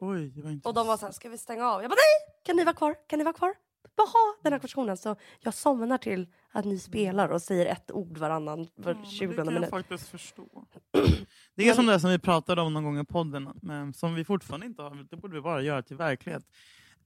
[0.00, 1.82] Oj, Och de var så här, ska vi stänga av?
[1.82, 2.42] Jag bara nej!
[2.44, 2.94] Kan ni vara kvar?
[3.06, 3.54] Kan ni vara kvar?
[3.96, 4.96] Jaha, den här konversationen.
[4.96, 9.26] Så jag somnar till att ni spelar och säger ett ord varannan var Ja, 20
[9.26, 9.70] men Det kan jag minut.
[9.70, 10.64] faktiskt förstå.
[11.54, 14.24] Det är som det som vi pratade om någon gång i podden, men som vi
[14.24, 16.42] fortfarande inte har, det borde vi bara göra till verklighet.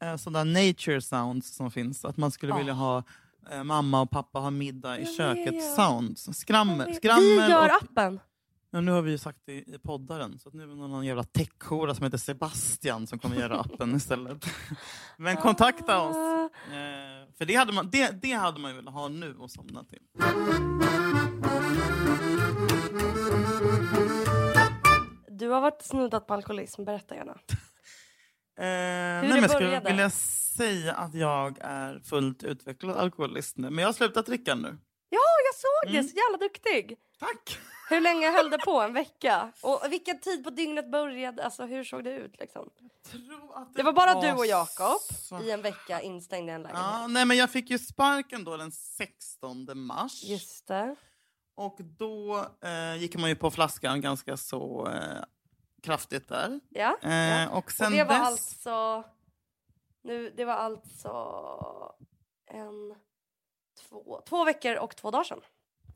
[0.03, 3.03] Eh, Sådana nature sounds som finns, att man skulle vilja ha
[3.51, 5.75] eh, mamma och pappa ha middag i Jag köket vet.
[5.75, 6.39] sounds.
[6.39, 8.21] Skrammel, Vi skrammel gör och, appen.
[8.71, 10.75] ja, nu har vi ju sagt det i, i poddaren, så att nu är det
[10.75, 14.47] någon jävla techhora som heter Sebastian som kommer göra appen istället.
[15.17, 16.17] Men kontakta oss!
[16.17, 16.43] Ah.
[16.75, 19.85] Eh, för det hade, man, det, det hade man ju velat ha nu och somna
[19.85, 20.01] till.
[25.29, 27.35] Du har varit snuddat på alkoholism, berätta gärna.
[28.59, 29.91] Eh, nej, det men jag skulle började?
[29.91, 33.71] vilja säga att jag är fullt utvecklad alkoholist nu.
[33.71, 34.79] Men jag har slutat dricka nu.
[35.09, 36.03] Ja, jag såg Mm.
[36.03, 36.09] det!
[36.11, 36.97] Så jävla duktig!
[37.19, 37.59] Tack!
[37.91, 38.81] Hur länge höll det på?
[38.83, 39.53] En vecka?
[39.63, 41.45] Och vilken tid på dygnet började?
[41.45, 42.71] Alltså hur såg det ut liksom?
[43.55, 46.87] Att Det var bara du och Jakob så- i en vecka instängda i en lägenhet.
[46.93, 50.25] Ja, nej, men jag fick ju sparken då den 16 mars.
[50.25, 50.97] Just det.
[51.57, 55.23] Och då eh, gick man ju på flaskan ganska så eh,
[55.87, 56.61] kraftigt där.
[56.69, 56.99] Ja.
[57.03, 57.49] Eh, ja.
[57.49, 58.29] Och sen och det var dess...
[58.29, 59.05] alltså...
[60.03, 61.13] Nu, det var alltså
[62.47, 62.95] en,
[63.89, 65.41] två, två veckor och två dagar sedan.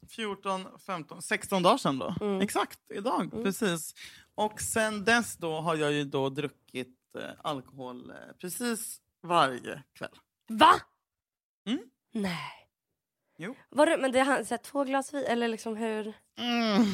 [0.08, 2.14] 14, 15, 16 dagar sedan då.
[2.20, 2.40] Mm.
[2.40, 3.30] Exakt, idag.
[3.30, 3.94] Precis.
[4.34, 10.18] Och sen dess då har jag ju då druckit eh, alkohol eh, precis varje kväll.
[10.48, 10.72] Va?
[11.66, 11.80] Mm.
[12.12, 12.60] Nej.
[13.38, 13.54] Jo.
[13.68, 16.12] Var det, men det här, två glas vin, eller liksom hur?
[16.38, 16.84] Mm.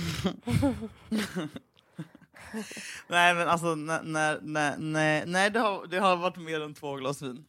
[3.09, 6.95] nej men alltså när, när, nej, nej det, har, det har varit mer än två
[6.95, 7.45] glas vin.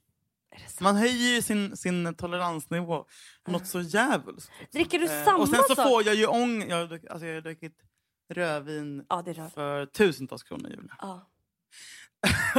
[0.82, 3.06] Man höjer ju sin, sin toleransnivå
[3.48, 4.52] något så djävulskt.
[4.72, 5.88] Dricker du Eh, samma och sen så sak?
[5.88, 6.70] får jag ju ång...
[6.70, 7.78] Jag alltså jag har druckit
[8.34, 9.50] rödvin Ja, rör.
[9.50, 10.96] för tusentals kronor Julia.
[11.02, 11.30] Ja.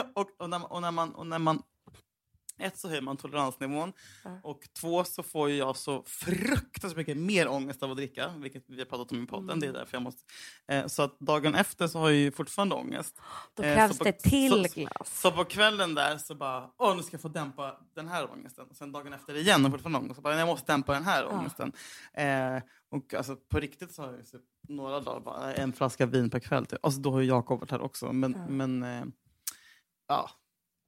[0.15, 1.63] och, och, när, och, när man, och när man
[2.59, 3.93] ett så höjer man toleransnivån
[4.43, 8.79] och två så får jag så fruktansvärt mycket mer ångest av att dricka, vilket vi
[8.79, 9.51] har pratat om i podden.
[9.51, 9.61] Mm.
[9.61, 10.23] Det är därför jag måste.
[10.69, 13.21] Eh, så att dagen efter så har jag ju fortfarande ångest.
[13.55, 15.21] Då Eh, krävs så på- det till så, glas.
[15.21, 18.67] Så på kvällen där så bara, åh nu ska jag få dämpa den här ångesten.
[18.71, 20.17] Och sen dagen efter igen och fortfarande ångest.
[20.17, 21.73] Så bara, jag måste dämpa den här ångesten.
[22.13, 26.31] Eh, och alltså på riktigt så har jag typ några dagar bara en flaska vin
[26.31, 26.67] per kväll.
[26.67, 26.79] Typ.
[26.85, 28.13] Alltså då har ju Jakob varit här också.
[28.13, 29.05] Men, men eh,
[30.09, 30.31] ja.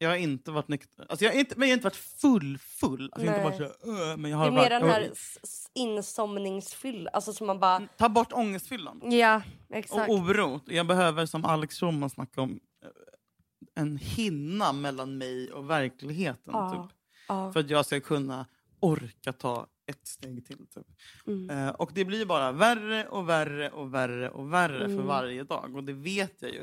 [0.02, 1.06] Jag har inte varit nykter.
[1.08, 3.10] Alltså jag har inte, men jag har inte varit full full.
[3.12, 3.68] Alltså jag har inte Nej.
[3.68, 7.10] varit så, här, "Åh", men jag Det är mer varit, den här s- s- insomningsfylla.
[7.10, 7.88] Alltså som man bara...
[7.96, 9.00] Ta bort ångestfyllan.
[9.12, 10.10] Ja, Och exakt.
[10.10, 10.60] oro.
[10.66, 16.52] Jag behöver, som Alex Schulman snackade om, eh, en hinna mellan mig och verkligheten.
[16.54, 16.70] Ja.
[16.88, 16.96] Typ.
[17.28, 17.52] Ja.
[17.52, 18.46] För att jag ska kunna
[18.80, 20.66] orka ta ett steg till.
[20.66, 20.86] Typ.
[21.26, 21.50] Mm.
[21.50, 24.96] Eh, och det blir bara värre och värre och värre och värre Mm.
[24.96, 25.76] för varje dag.
[25.76, 26.62] Och det vet jag ju.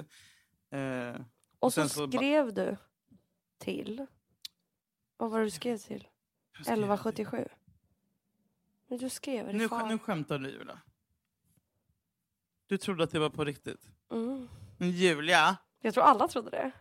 [0.80, 1.16] Eh,
[1.60, 2.78] Och så sen så ba- skrev du
[3.58, 4.06] till...
[5.18, 6.08] Vad var det du skrev till?
[6.58, 7.48] jag göra 1177.
[8.88, 9.54] Men du skrev det?
[9.54, 9.88] Nu, fan.
[9.88, 10.80] nu skämtar du Julia.
[12.68, 13.82] Du trodde att det var på riktigt.
[14.12, 14.50] Mm.
[14.78, 15.58] Men Julia!
[15.82, 16.72] Jag tror alla trodde det.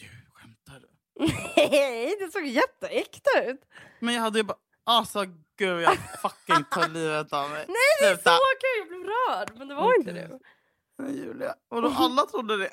[0.00, 0.88] Ju, skämtar du?
[1.56, 3.60] Nej, det såg jätteäkta ut.
[3.98, 4.58] Men jag hade ju bara...
[4.84, 5.24] Alltså
[5.56, 7.64] gud, jag fucking tar livet av mig.
[7.68, 8.30] Nej, det är Sluta.
[8.30, 8.78] så okej.
[8.78, 9.58] Jag blev rörd.
[9.58, 10.28] Men det var inte Okej.
[10.28, 10.38] det.
[11.02, 12.70] Julia, vadå alla trodde det?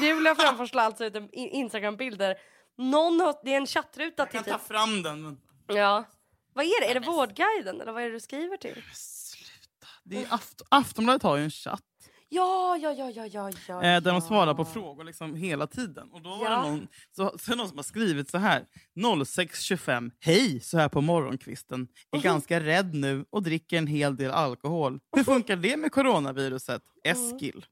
[0.06, 2.36] Julia framförslar alltså ut Instagram-bilder.
[2.78, 4.68] Någon har, det är en chattruta Jag till kan ta typ...
[4.68, 5.40] fram den.
[5.66, 6.04] Ja.
[6.52, 6.90] Vad är det?
[6.90, 8.82] Är det Vårdguiden eller vad är det du skriver till?
[8.94, 9.86] Sluta.
[10.04, 11.82] Det är Aft Aftonbladet har ju en chatt
[12.28, 13.74] Ja, ja, ja, ja, ja, ja.
[13.82, 16.10] eh, där de svarar på frågor liksom hela tiden.
[16.12, 16.50] Och då var Ja.
[16.50, 18.66] det någon, så, så någon som har skrivit så här.
[18.94, 20.10] 06.25.
[20.20, 21.88] Hej, så här på morgonkvisten.
[22.12, 25.00] Är ganska rädd nu och dricker en hel del alkohol.
[25.16, 26.82] Hur funkar det med coronaviruset?
[27.04, 27.66] Eskil.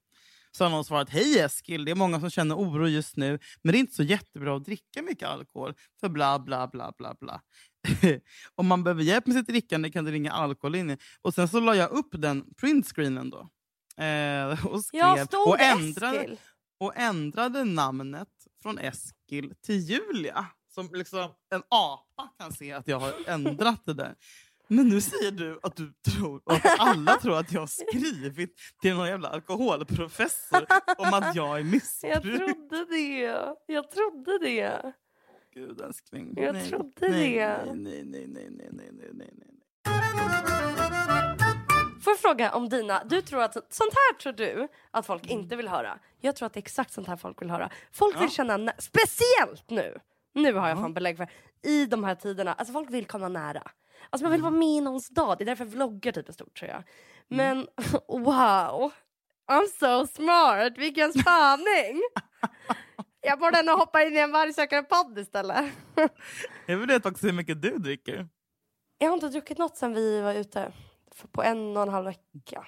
[0.57, 3.73] Så har någon svarat, hej Eskil, det är många som känner oro just nu, men
[3.73, 7.41] det är inte så jättebra att dricka mycket alkohol, för bla bla bla bla bla.
[8.55, 10.99] Om man behöver hjälp med sitt drickande kan det ringa alkohollinjen.
[11.23, 13.49] Och sen så la jag upp den printscreenen då.
[14.01, 16.39] Eh, och skrev, Ja, och, ändrade, Eskil?
[16.81, 18.29] och ändrade namnet
[18.63, 20.47] från Eskil till Julia.
[20.75, 24.15] Som liksom en apa kan se att jag har ändrat det där.
[24.69, 28.57] Men nu säger du att du tror, och att alla tror att jag har skrivit
[28.83, 30.67] till någon jävla alkoholprofessor
[30.99, 32.23] om att jag är Jag missbrukare.
[32.39, 33.55] trodde det.
[33.67, 34.93] Jag trodde det.
[35.55, 36.33] Gud älskling.
[36.37, 37.65] Jag nej, trodde nej, det.
[37.75, 41.24] Nej, nej, nej, nej, nej, nej, nej, nej.
[42.05, 43.05] Får jag fråga om dina...
[43.05, 43.53] Du tror att...
[43.55, 45.39] Sånt här tror du att folk Mm.
[45.41, 45.99] inte vill höra.
[46.21, 47.71] Jag tror att det är exakt sånt här folk vill höra.
[47.93, 48.57] Folk vill känna...
[48.57, 49.99] nä- Speciellt nu!
[50.35, 51.29] Nu har jag fan belägg för
[51.63, 52.53] I de här tiderna.
[52.53, 53.71] Alltså folk vill komma nära.
[54.11, 54.53] Alltså man vill Mm.
[54.53, 55.39] vara med i någons dag.
[55.39, 56.83] Det är därför vloggar typ är stort tror jag.
[57.29, 57.67] Men
[58.09, 58.93] wow!
[59.51, 60.73] I'm so smart!
[60.79, 62.03] Vilken spaning!
[63.21, 65.73] jag borde nog hoppa in i en vargsökare-podd istället.
[66.67, 68.29] Jag vill veta också hur mycket du dricker.
[68.99, 70.73] jag har inte druckit något sen vi var ute.
[71.15, 72.67] För på en och en halv vecka.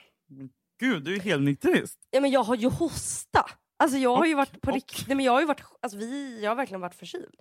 [0.81, 1.99] Gud, du är helt nykterist.
[2.11, 3.47] Ja men jag har ju hosta.
[3.77, 5.99] Alltså jag har ju Och- varit på riktigt, nej men jag har ju varit, alltså
[5.99, 7.35] vi, jag har verkligen varit förkyld.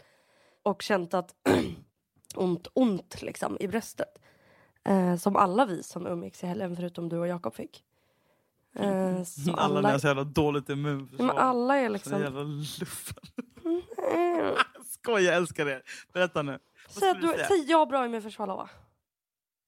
[0.64, 1.36] Och känt att
[2.36, 4.18] ont, ont liksom i bröstet.
[4.84, 7.84] Eh, som alla vi som umgicks i helgen förutom du och Jakob fick.
[8.76, 11.26] Eh, så Alla, alla har så jävla dåligt immunförsvar.
[11.28, 12.20] men alla är Så liksom...
[12.22, 13.24] jävla luffen.
[13.66, 14.56] Mm.
[14.86, 15.82] Skoj, jag älskar det.
[16.14, 16.60] Berätta nu.
[16.90, 18.70] Säg, du säg jag har bra immunförsvar Lova.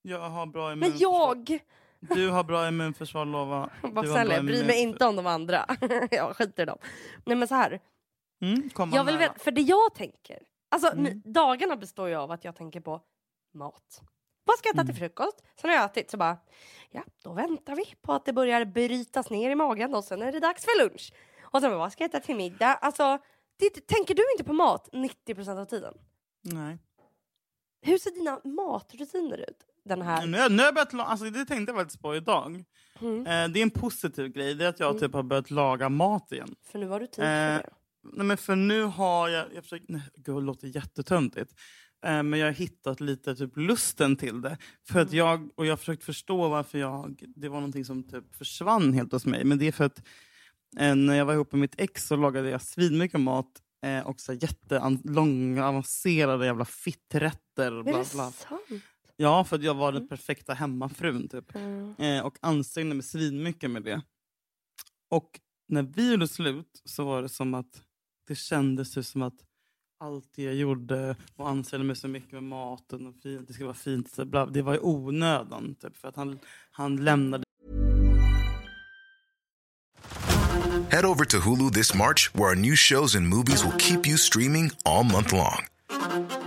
[0.07, 1.35] Jag har bra Men immunförsvar.
[1.35, 1.59] jag!
[1.99, 3.69] Du har bra immunförsvar, Lova.
[3.81, 5.65] Bra jag bryr mig inte om de andra.
[6.11, 6.77] jag skiter i dem.
[7.25, 7.79] Nej men så här.
[8.41, 10.39] Mm, Jag vill veta, för det jag tänker,
[10.71, 11.03] alltså Mm.
[11.03, 13.01] nu- dagarna består ju av att jag tänker på
[13.53, 14.01] mat.
[14.45, 14.93] Vad ska jag äta Mm.
[14.95, 15.43] till frukost?
[15.61, 16.37] Sen har jag ätit så bara,
[16.91, 20.31] ja då väntar vi på att det börjar brytas ner i magen och sen är
[20.31, 21.13] det dags för lunch.
[21.41, 22.73] Och sen bara, vad ska jag äta till middag?
[22.73, 23.17] Alltså,
[23.59, 25.93] det, tänker du inte på mat 90% av tiden?
[26.41, 26.77] Nej.
[27.81, 29.65] Hur ser dina matrutiner ut?
[29.87, 30.27] Den här...
[30.27, 32.63] Nu, nu har jag börjat alltså, det tänkte jag faktiskt på idag.
[33.01, 33.19] Mm.
[33.19, 36.31] Eh, det är en positiv grej, det är att jag typ har börjat laga mat
[36.31, 36.55] igen.
[36.71, 37.69] För nu har du tid Eh, för det.
[38.13, 41.53] Nej, men för nu har jag, jag försöker, nej, gud, det låter jättetöntigt.
[42.05, 44.57] Eh, men jag har hittat lite typ lusten till det.
[44.87, 48.35] För att jag, och jag har försökt förstå varför jag, det var någonting som typ
[48.35, 49.43] försvann helt hos mig.
[49.43, 50.01] Men det är för att
[50.79, 53.61] eh, när jag var ihop med mitt ex så lagade jag svinmycket mat.
[53.85, 57.83] Eh, och så jättelånga avancerade jävla fitträtter.
[57.83, 58.31] Bla, det bla.
[58.31, 58.35] sant?
[59.17, 61.27] Ja, för att jag var den perfekta hemmafrun.
[61.27, 61.55] Typ.
[61.55, 61.95] Mm.
[61.97, 64.01] Eh, och ansträngde mig svinmycket med det.
[65.09, 67.81] Och när vi gjorde slut så var det som att
[68.27, 69.33] det kändes som att
[69.99, 73.63] allt det jag gjorde och ansträngde mig så mycket med maten och fint, det ska
[73.63, 75.75] vara fint, så bla, det var i onödan.
[75.75, 76.39] Typ, för att han,
[76.71, 77.43] han lämnade
[80.89, 84.17] Head over to Hulu this March, where our new shows and movies will keep you
[84.17, 85.67] streaming all month long.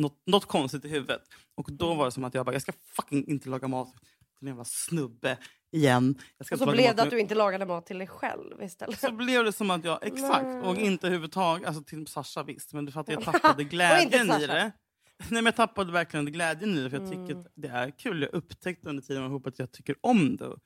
[0.00, 1.22] något, något konstigt i huvudet.
[1.54, 3.94] Och då var det som att jag bara, jag ska fucking inte laga mat
[4.38, 5.38] till en jävla snubbe
[5.72, 6.14] igen.
[6.38, 9.00] Jag Och så blev det att du inte lagade mat till dig själv istället.
[9.00, 12.92] Så blev det som att jag, exakt, och inte överhuvudtaget, alltså till Sasha visst, men
[12.92, 14.72] för att jag tappade glädjen i det.
[15.18, 17.26] Nej men jag tappade verkligen glädjen i det, för jag Mm.
[17.26, 18.22] tycker att det är kul.
[18.22, 20.58] Jag upptäckte under tiden ihop att jag tycker om det och,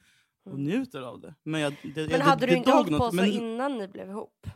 [0.50, 1.34] och njuter av det.
[1.42, 2.12] Men, jag, det, Mm.
[2.12, 4.46] Men hade det du inte hållit på något, så men- innan ni blev ihop?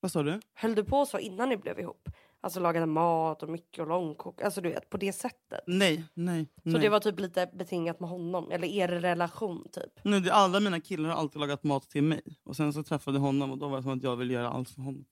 [0.00, 0.40] Vad sa du?
[0.54, 2.08] Höll du på så innan ni blev ihop?
[2.46, 5.60] Alltså lagade mat och mycket och långkok, alltså du vet på det sättet.
[5.66, 6.48] Nej, nej.
[6.62, 6.80] Så nej.
[6.80, 10.04] det var typ lite betingat med honom, eller er relation typ.
[10.04, 12.22] Nu, det, alla mina killar har alltid lagat mat till mig.
[12.44, 14.48] Och Sen så träffade jag honom och då var det som att jag ville göra
[14.48, 15.04] allt för honom.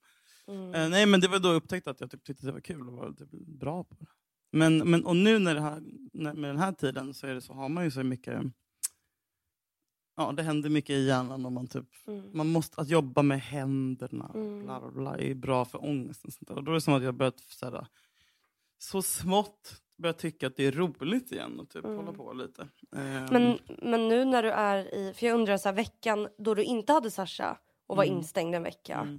[0.48, 0.74] Mm.
[0.74, 2.88] Eh, nej men det var då jag upptäckte att jag typ, tyckte det var kul
[2.88, 4.06] och var typ bra på det.
[4.52, 7.52] Men, men och nu när här, när, med den här tiden så, är det så
[7.52, 8.42] har man ju så mycket...
[10.16, 11.46] Ja, det händer mycket i hjärnan.
[11.46, 12.30] Och man, typ, Mm.
[12.32, 14.30] man måste, att jobba med händerna
[14.64, 16.28] bla, bla, bla, är bra för ångesten.
[16.28, 16.54] Och sånt där.
[16.56, 17.86] Och då är det som att jag börjat så, här,
[18.78, 22.62] så smått börjat tycka att det är roligt igen och typ hålla på lite.
[22.96, 26.54] Eh, Men, men nu när du är i, för jag undrar så här, veckan då
[26.54, 29.18] du inte hade Sasha och var instängd en vecka.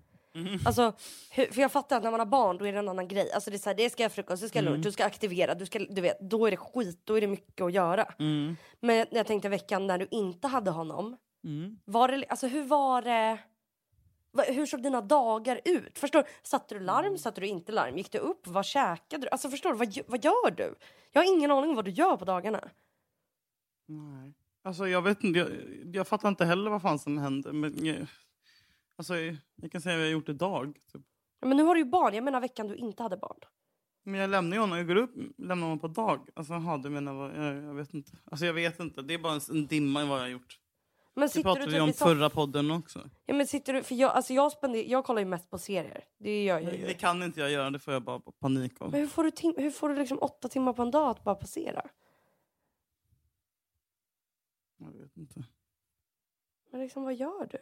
[0.65, 0.93] Alltså,
[1.32, 3.32] hur, för jag fattar att när man har barn då är det en annan grej.
[3.32, 5.06] Alltså det är så här, det ska jag frukost, det ska jag lunch, du ska
[5.06, 8.04] aktivera, du ska, du vet, då är det skit, då är det mycket att göra.
[8.19, 11.80] mm, Men jag, jag tänkte veckan när du inte hade honom, mm.
[11.86, 13.38] var det, alltså hur var det?
[14.48, 16.00] Hur såg dina dagar ut?
[16.00, 16.24] Förstår?
[16.43, 17.17] Satte du larm?
[17.17, 17.98] Satte du inte larm?
[17.98, 18.48] Gick du upp?
[18.48, 19.30] Vad käkade du?
[19.30, 19.78] Alltså förstår du?
[19.78, 20.76] Vad, vad gör du?
[21.12, 22.69] Jag har ingen aning om vad du gör på dagarna.
[23.88, 24.34] Nej.
[24.63, 25.50] Alltså jag vet inte, jag,
[25.93, 27.54] jag fattar inte heller vad fan som hände.
[27.54, 27.86] Men
[28.97, 29.15] alltså,
[29.55, 30.79] jag, kan säga vad jag gjort idag.
[30.93, 31.01] Typ.
[31.39, 32.13] Ja, Men nu har du ju barn.
[32.13, 33.38] Jag menar veckan du inte hade barn.
[34.03, 36.29] Men jag lämnar ju honom, jag går upp, lämnar honom på dag.
[36.36, 38.12] Alltså jaha, du menar vad, jag, jag vet inte.
[38.25, 40.60] Alltså jag vet inte, det är bara en, en dimma i vad jag har gjort.
[41.13, 43.10] Men Det sitter du pratade vi typ om soff- förra podden också.
[43.25, 46.03] Ja, men sitter du, för jag, alltså jag, spenderar, jag kollar ju mest på serier.
[46.17, 46.86] Det gör jag ju.
[46.86, 48.91] det kan inte jag göra, det får jag bara panik av.
[48.91, 51.23] Men hur får du, tim- hur får du liksom åtta timmar på en dag att
[51.23, 51.86] bara passera?
[54.77, 55.43] Jag vet inte.
[56.71, 57.58] Men liksom, vad gör du?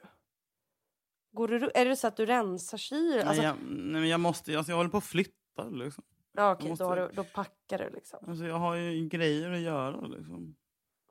[1.34, 3.20] Går du, är det så att du rensar kyl?
[3.20, 6.04] Alltså, nej, jag, nej, men jag måste, alltså, jag håller på att flytta liksom.
[6.34, 8.20] ja, okej, måste- då, har du, då packar du liksom.
[8.28, 10.56] Alltså jag har ju grejer att göra liksom.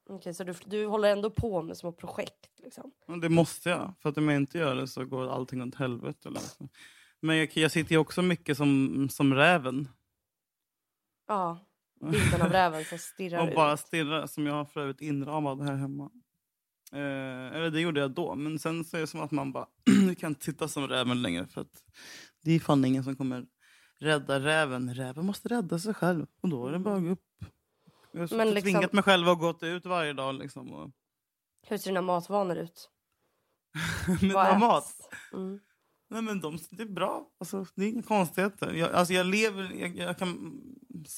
[0.09, 2.93] Okej, så du, du håller ändå på med små projekt liksom?
[3.07, 5.75] Och det måste jag, för att om jag inte gör det så går allting åt
[5.75, 6.31] helvete.
[6.31, 6.69] Liksom.
[7.21, 9.89] Men jag, jag sitter ju också mycket som, som räven.
[11.29, 11.59] Ja,
[12.01, 13.55] bilden av räven som stirrar Och ut.
[13.55, 16.11] bara stirrar, som jag har för övrigt inramad här hemma.
[16.93, 19.67] Eh, eller det gjorde jag då, men sen så är det som att man bara,
[19.85, 21.47] du kan inte sitta som räven längre.
[21.47, 21.83] För att
[22.43, 23.47] det är fan ingen som kommer
[23.99, 24.95] rädda räven.
[24.95, 26.27] Räven måste rädda sig själv.
[26.41, 27.29] Och då är det bara att gå upp.
[28.13, 30.35] Jag har Men liksom- tvingat mig själv att gått ut varje dag.
[30.35, 30.91] Liksom, och,
[31.69, 32.91] Hur ser dina matvanor ut?
[34.23, 34.95] någon mat.
[35.33, 35.61] Mm.
[36.11, 37.27] Nej, men de, det är bra.
[37.41, 38.73] Alltså, det är inga konstigheter.
[38.73, 40.61] Jag, alltså, jag lever jag, jag kan,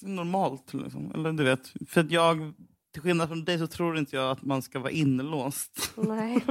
[0.02, 0.74] normalt.
[0.74, 1.12] Liksom.
[1.14, 1.72] Eller du vet.
[1.88, 2.54] För att jag,
[2.94, 5.92] till skillnad från dig så tror inte jag att man ska vara inlåst.
[5.96, 6.34] Nej.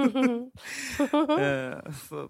[1.40, 2.30] eh, så,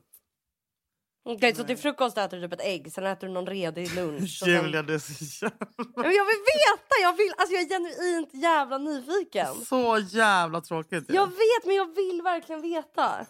[1.25, 4.21] Okej, så till frukost äter du typ ett ägg, sen äter du någon redig lunch.
[4.41, 6.95] och sen- Julia, det är så jävla, Men jag vill veta!
[7.01, 9.55] Jag, vill, alltså jag är genuint jävla nyfiken.
[9.65, 11.05] så jävla tråkigt.
[11.07, 13.25] Jag vet, men jag vill verkligen veta.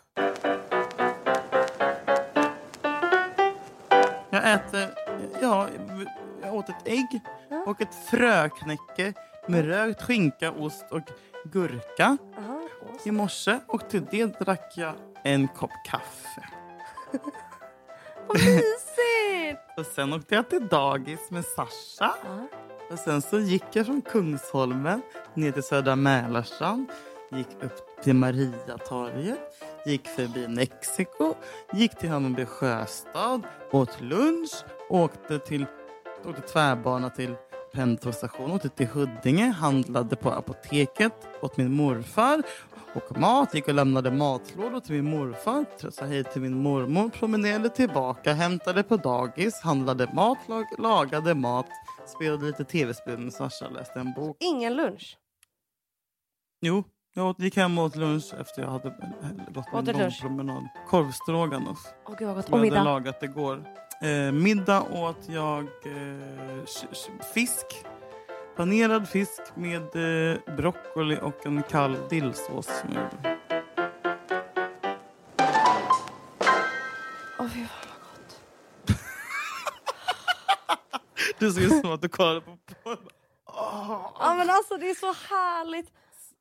[4.29, 4.93] Jag äter,
[5.41, 5.67] ja,
[6.41, 7.21] jag åt ett ägg
[7.65, 9.13] och ett fröknäcke
[9.47, 11.01] med rökt skinka, ost och
[11.43, 12.61] gurka Aha,
[13.03, 13.59] i morse.
[13.67, 16.49] Och till det drack jag en kopp kaffe.
[18.27, 19.59] vad mysigt!
[19.77, 22.13] Och sen åkte jag till dagis med Sasha.
[22.91, 25.01] Och sen så gick jag från Kungsholmen
[25.33, 26.89] ner till Södra Mälarstrand.
[27.31, 29.39] Gick upp till Mariatorget.
[29.85, 31.33] Gick förbi Mexiko.
[31.73, 33.41] Gick till Hammarby sjöstad.
[33.71, 34.65] Åt lunch.
[34.89, 35.65] Åkte, till,
[36.25, 37.35] åkte tvärbana till
[37.73, 38.51] pendeltågsstation.
[38.51, 39.49] Åkte till Huddinge.
[39.49, 42.43] Handlade på apoteket åt min morfar.
[42.95, 43.53] Och mat.
[43.55, 45.89] Gick och lämnade matlådor till min morfar.
[45.91, 47.09] Sa hej till min mormor.
[47.09, 48.33] Promenerade tillbaka.
[48.33, 49.61] Hämtade på dagis.
[49.61, 50.37] Handlade mat.
[50.47, 51.65] Lag, lagade mat.
[52.15, 53.69] Spelade lite tv-spel med Sasha.
[53.69, 54.37] Läste en bok.
[54.39, 55.17] Ingen lunch.
[56.61, 56.83] Jo,
[57.15, 58.89] jag gick hem och åt lunch efter jag hade
[59.53, 60.21] gått Åt du en lång lunch?
[60.21, 60.67] promenad.
[60.87, 62.45] Korvstroganoff Åh gud vad gott.
[62.45, 62.83] Och jag hade middag.
[62.83, 63.63] lagat igår.
[64.03, 66.65] Eh, middag åt jag eh,
[67.33, 67.65] fisk
[68.55, 72.69] panerad fisk med eh, broccoli och en kall dillsås.
[77.39, 78.39] Åh, fy fan vad gott.
[81.39, 82.99] Det ser ut som att du kollade på porr.
[84.19, 85.91] Ja men alltså det är så härligt.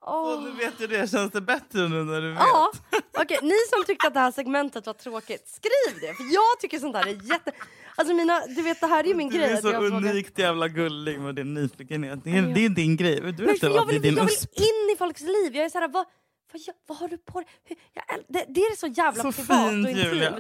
[0.07, 0.35] Åh.
[0.35, 1.11] Och nu vet du det.
[1.11, 2.39] Känns det bättre nu när du vet?
[2.39, 2.73] Ja,
[3.19, 3.39] okej.
[3.43, 6.15] Ni som tyckte att det här segmentet var tråkigt, skriv det.
[6.15, 7.53] För jag tycker sånt här är jätte...
[7.97, 9.51] Alltså mina, du vet det här är ju min Du grej.
[9.51, 12.25] är att så jag frågar- unikt jävla gullig med din nyfikenhet.
[12.25, 13.15] Det är, det är din grej.
[13.17, 15.57] Du Men vet att jag är vill, din jag vill in i folks liv.
[15.57, 16.07] Jag är så här, vad,
[16.53, 17.49] vad, vad har du på dig?
[18.29, 20.07] Det, det är så jävla Så privat fint, och intimt.
[20.15, 20.31] Julia.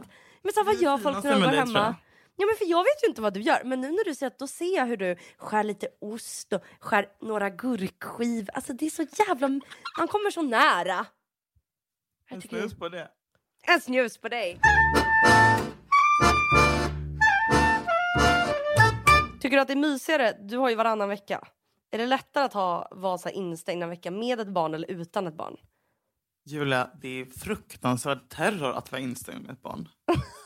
[0.43, 1.95] Men så här, vad gör folk när de går hemma?
[2.37, 3.65] Ja, men för jag vet ju inte vad du gör.
[3.65, 6.63] Men nu när du säger att då ser jag hur du skär lite ost och
[6.81, 8.49] skär några gurkskiv.
[8.55, 9.49] Alltså det är så jävla...
[9.99, 11.07] Man kommer så nära.
[12.33, 13.09] En snus på det.
[13.67, 14.61] en snus på dig.
[19.41, 20.33] Tycker du att det är mysigare?
[20.41, 21.49] Du har ju varannan vecka.
[21.91, 24.91] Är det lättare att ha, vara så här instängd en vecka med ett barn eller
[24.91, 25.57] utan ett barn?
[26.45, 29.89] Julia, det är fruktansvärd terror att vara instängd med ett barn.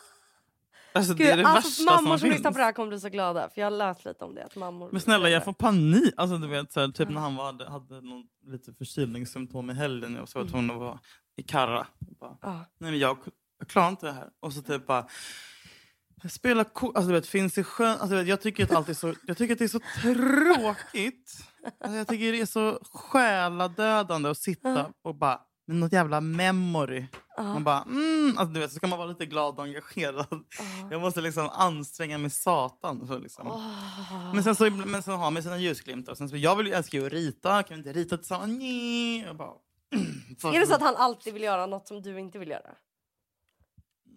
[0.97, 2.89] Alltså, det Gud, är det alltså, värsta mammor som som lyssnar på det här kommer
[2.89, 3.49] bli så glada.
[3.55, 4.45] För jag har läst lite om det.
[4.45, 6.15] Att mammor Men snälla, jag får panik.
[6.17, 9.75] Alltså, du vet, så här, typ när han var, hade, hade någon, lite förkylningssymptom i
[9.75, 10.99] helgen och så var jag tvungen att vara
[11.37, 11.87] i Karra.
[12.21, 12.53] Bara, Ja.
[12.79, 13.19] Nej, men jag,
[13.59, 14.29] jag klarar inte det här.
[14.41, 15.07] Och så typ bara...
[16.23, 17.89] Jag spelar kort, alltså du vet, finns i sjön.
[17.89, 19.81] Alltså, du vet, jag, tycker att allt är så, jag tycker att det är så
[20.03, 21.47] tråkigt.
[21.81, 27.07] Alltså, jag tycker det är så själadödande att sitta och bara med något jävla memory.
[27.39, 30.45] Man bara, mm, alltså, du vet, så kan man vara lite glad och engagerad.
[30.91, 33.07] Jag måste liksom anstränga mig satan.
[33.07, 33.73] För, liksom.
[34.35, 36.15] Men sen så men sen har man sina ljusglimtar.
[36.15, 37.63] Sen så, jag vill, älskar ju att rita.
[37.63, 38.59] Kan vi inte rita tillsammans?
[38.59, 39.21] Nej.
[39.21, 39.53] Jag bara,
[40.55, 42.75] Är det så att han alltid vill göra något som du inte vill göra?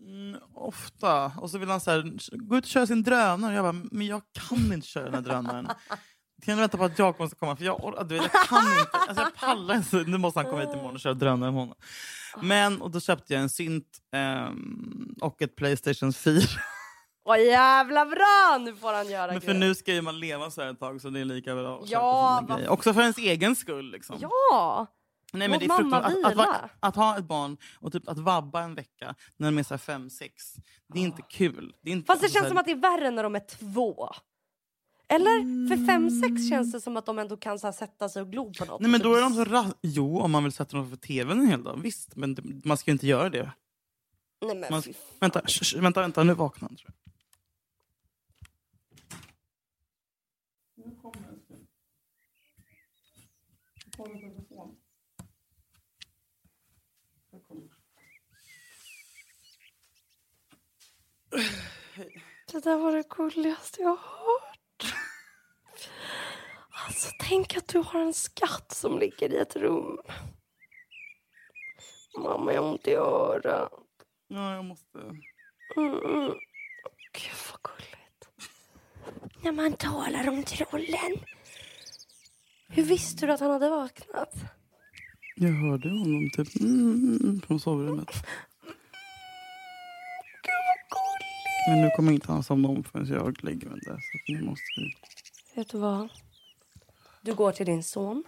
[0.05, 1.25] Mm, ofta.
[1.25, 2.01] Och så vill han så här,
[2.37, 3.55] gå ut och köra sin drönare.
[3.55, 5.69] Jag bara, men jag kan inte köra den här drönaren.
[6.45, 7.55] Kan du vänta på att jag måste komma?
[7.55, 8.89] För jag, du vet, jag kan inte.
[8.91, 9.97] Alltså jag pallar inte.
[9.97, 11.75] Nu måste han komma hit imorgon och köra drönare med honom.
[12.41, 16.41] Men, och då köpte jag en synt ehm, och ett Playstation 4.
[17.25, 18.57] Åh jävla bra!
[18.61, 19.59] Nu får han göra Men för grejer.
[19.59, 21.89] nu ska ju man leva så här ett tag så det är lika bra att
[21.89, 22.71] Ja, köpa vad- grejer.
[22.71, 23.91] Också för ens egen skull.
[23.91, 24.15] Liksom.
[24.19, 24.87] Ja!
[25.33, 25.97] Nej, men Låt det är mamma.
[25.97, 29.57] Att, att, vara- att ha ett barn och typ att vabba en vecka när de
[29.57, 30.33] är så här fem, sex.
[30.93, 31.73] Det är inte kul.
[31.81, 33.23] Det är inte, Fast det alltså, känns så som här- att det är värre när
[33.23, 33.39] de är
[33.73, 34.09] två.
[35.11, 35.67] Eller?
[35.69, 38.31] För fem, sex känns det som att de ändå kan så här, sätta sig och
[38.31, 38.81] glo på något.
[38.81, 41.39] Nej men då är de så ra- Jo, om man vill sätta dem för tvn
[41.39, 41.79] en hel dag.
[41.81, 43.51] Visst, men det, man ska ju inte göra det.
[44.41, 45.03] Nej men Man, fy fan.
[45.19, 47.11] vänta, sh, sh, vänta, vänta, nu vaknar han tror jag.
[62.51, 64.58] Det där var det gulligaste jag har hört.
[66.87, 69.97] Alltså tänk att du har en skatt som ligger i ett rum.
[72.17, 73.71] Mamma, jag har ont i örat.
[74.27, 74.99] Ja, jag måste...
[75.77, 76.33] Mm.
[77.13, 78.29] Gud vad gulligt.
[79.43, 81.17] När man talar om trollen.
[82.67, 84.33] Hur visste du att han hade vaknat?
[85.35, 88.11] Jag hörde honom typ mm, från sovrummet.
[91.67, 93.97] Men nu kommer inte han somna om förrän jag lägger mig där.
[93.97, 94.93] Så nu måste vi...
[95.55, 96.09] Vet du vad?
[97.21, 98.23] Du går till din son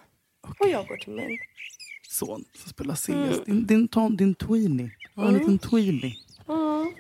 [0.59, 1.37] och jag går till min.
[2.09, 3.43] Son som spelar CS.
[3.45, 4.91] Din, din, ton, din tweenie.
[5.15, 6.15] Ja, en liten tweenie.
[6.47, 6.93] Mm.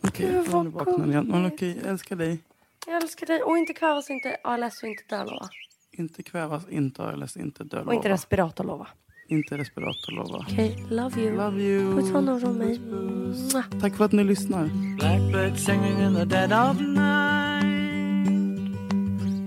[0.00, 1.26] Okej, vad nu vaknar igen.
[1.26, 2.38] Men okej, jag älskar dig.
[2.86, 3.42] Jag älskar dig.
[3.42, 5.48] Och inte kvävas inte ALS och inte dö lova.
[5.92, 8.14] Inte kvävas, inte ALS, inte dö Och inte lova.
[8.14, 8.88] respirator lova.
[9.30, 10.38] Inte respirator lova.
[10.38, 11.36] Okej, love you.
[11.36, 11.94] Love you.
[11.96, 12.78] Puss hand från mig.
[12.78, 13.64] Mwah.
[13.80, 14.70] Tack för att ni lyssnar.
[14.96, 17.60] Blackbird singing in the dead of night.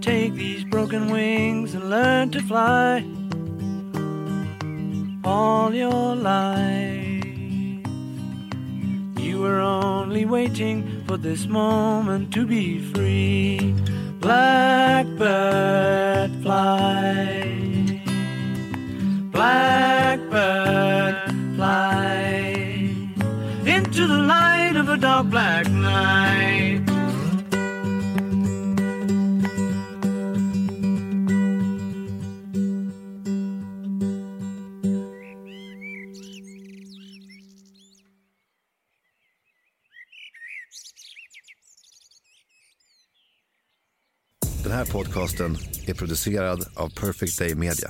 [0.04, 3.04] Take these broken wings and learn to fly.
[5.26, 7.26] All your life,
[9.20, 13.76] you were only waiting for this moment to be free.
[14.22, 15.22] Blackbird
[16.42, 17.43] fly.
[19.34, 21.16] Blackbird
[21.56, 22.54] fly
[23.66, 26.82] into the light of a dark black night.
[44.64, 45.58] Den här podcasten
[45.88, 47.90] är producerad av Perfect Day Media.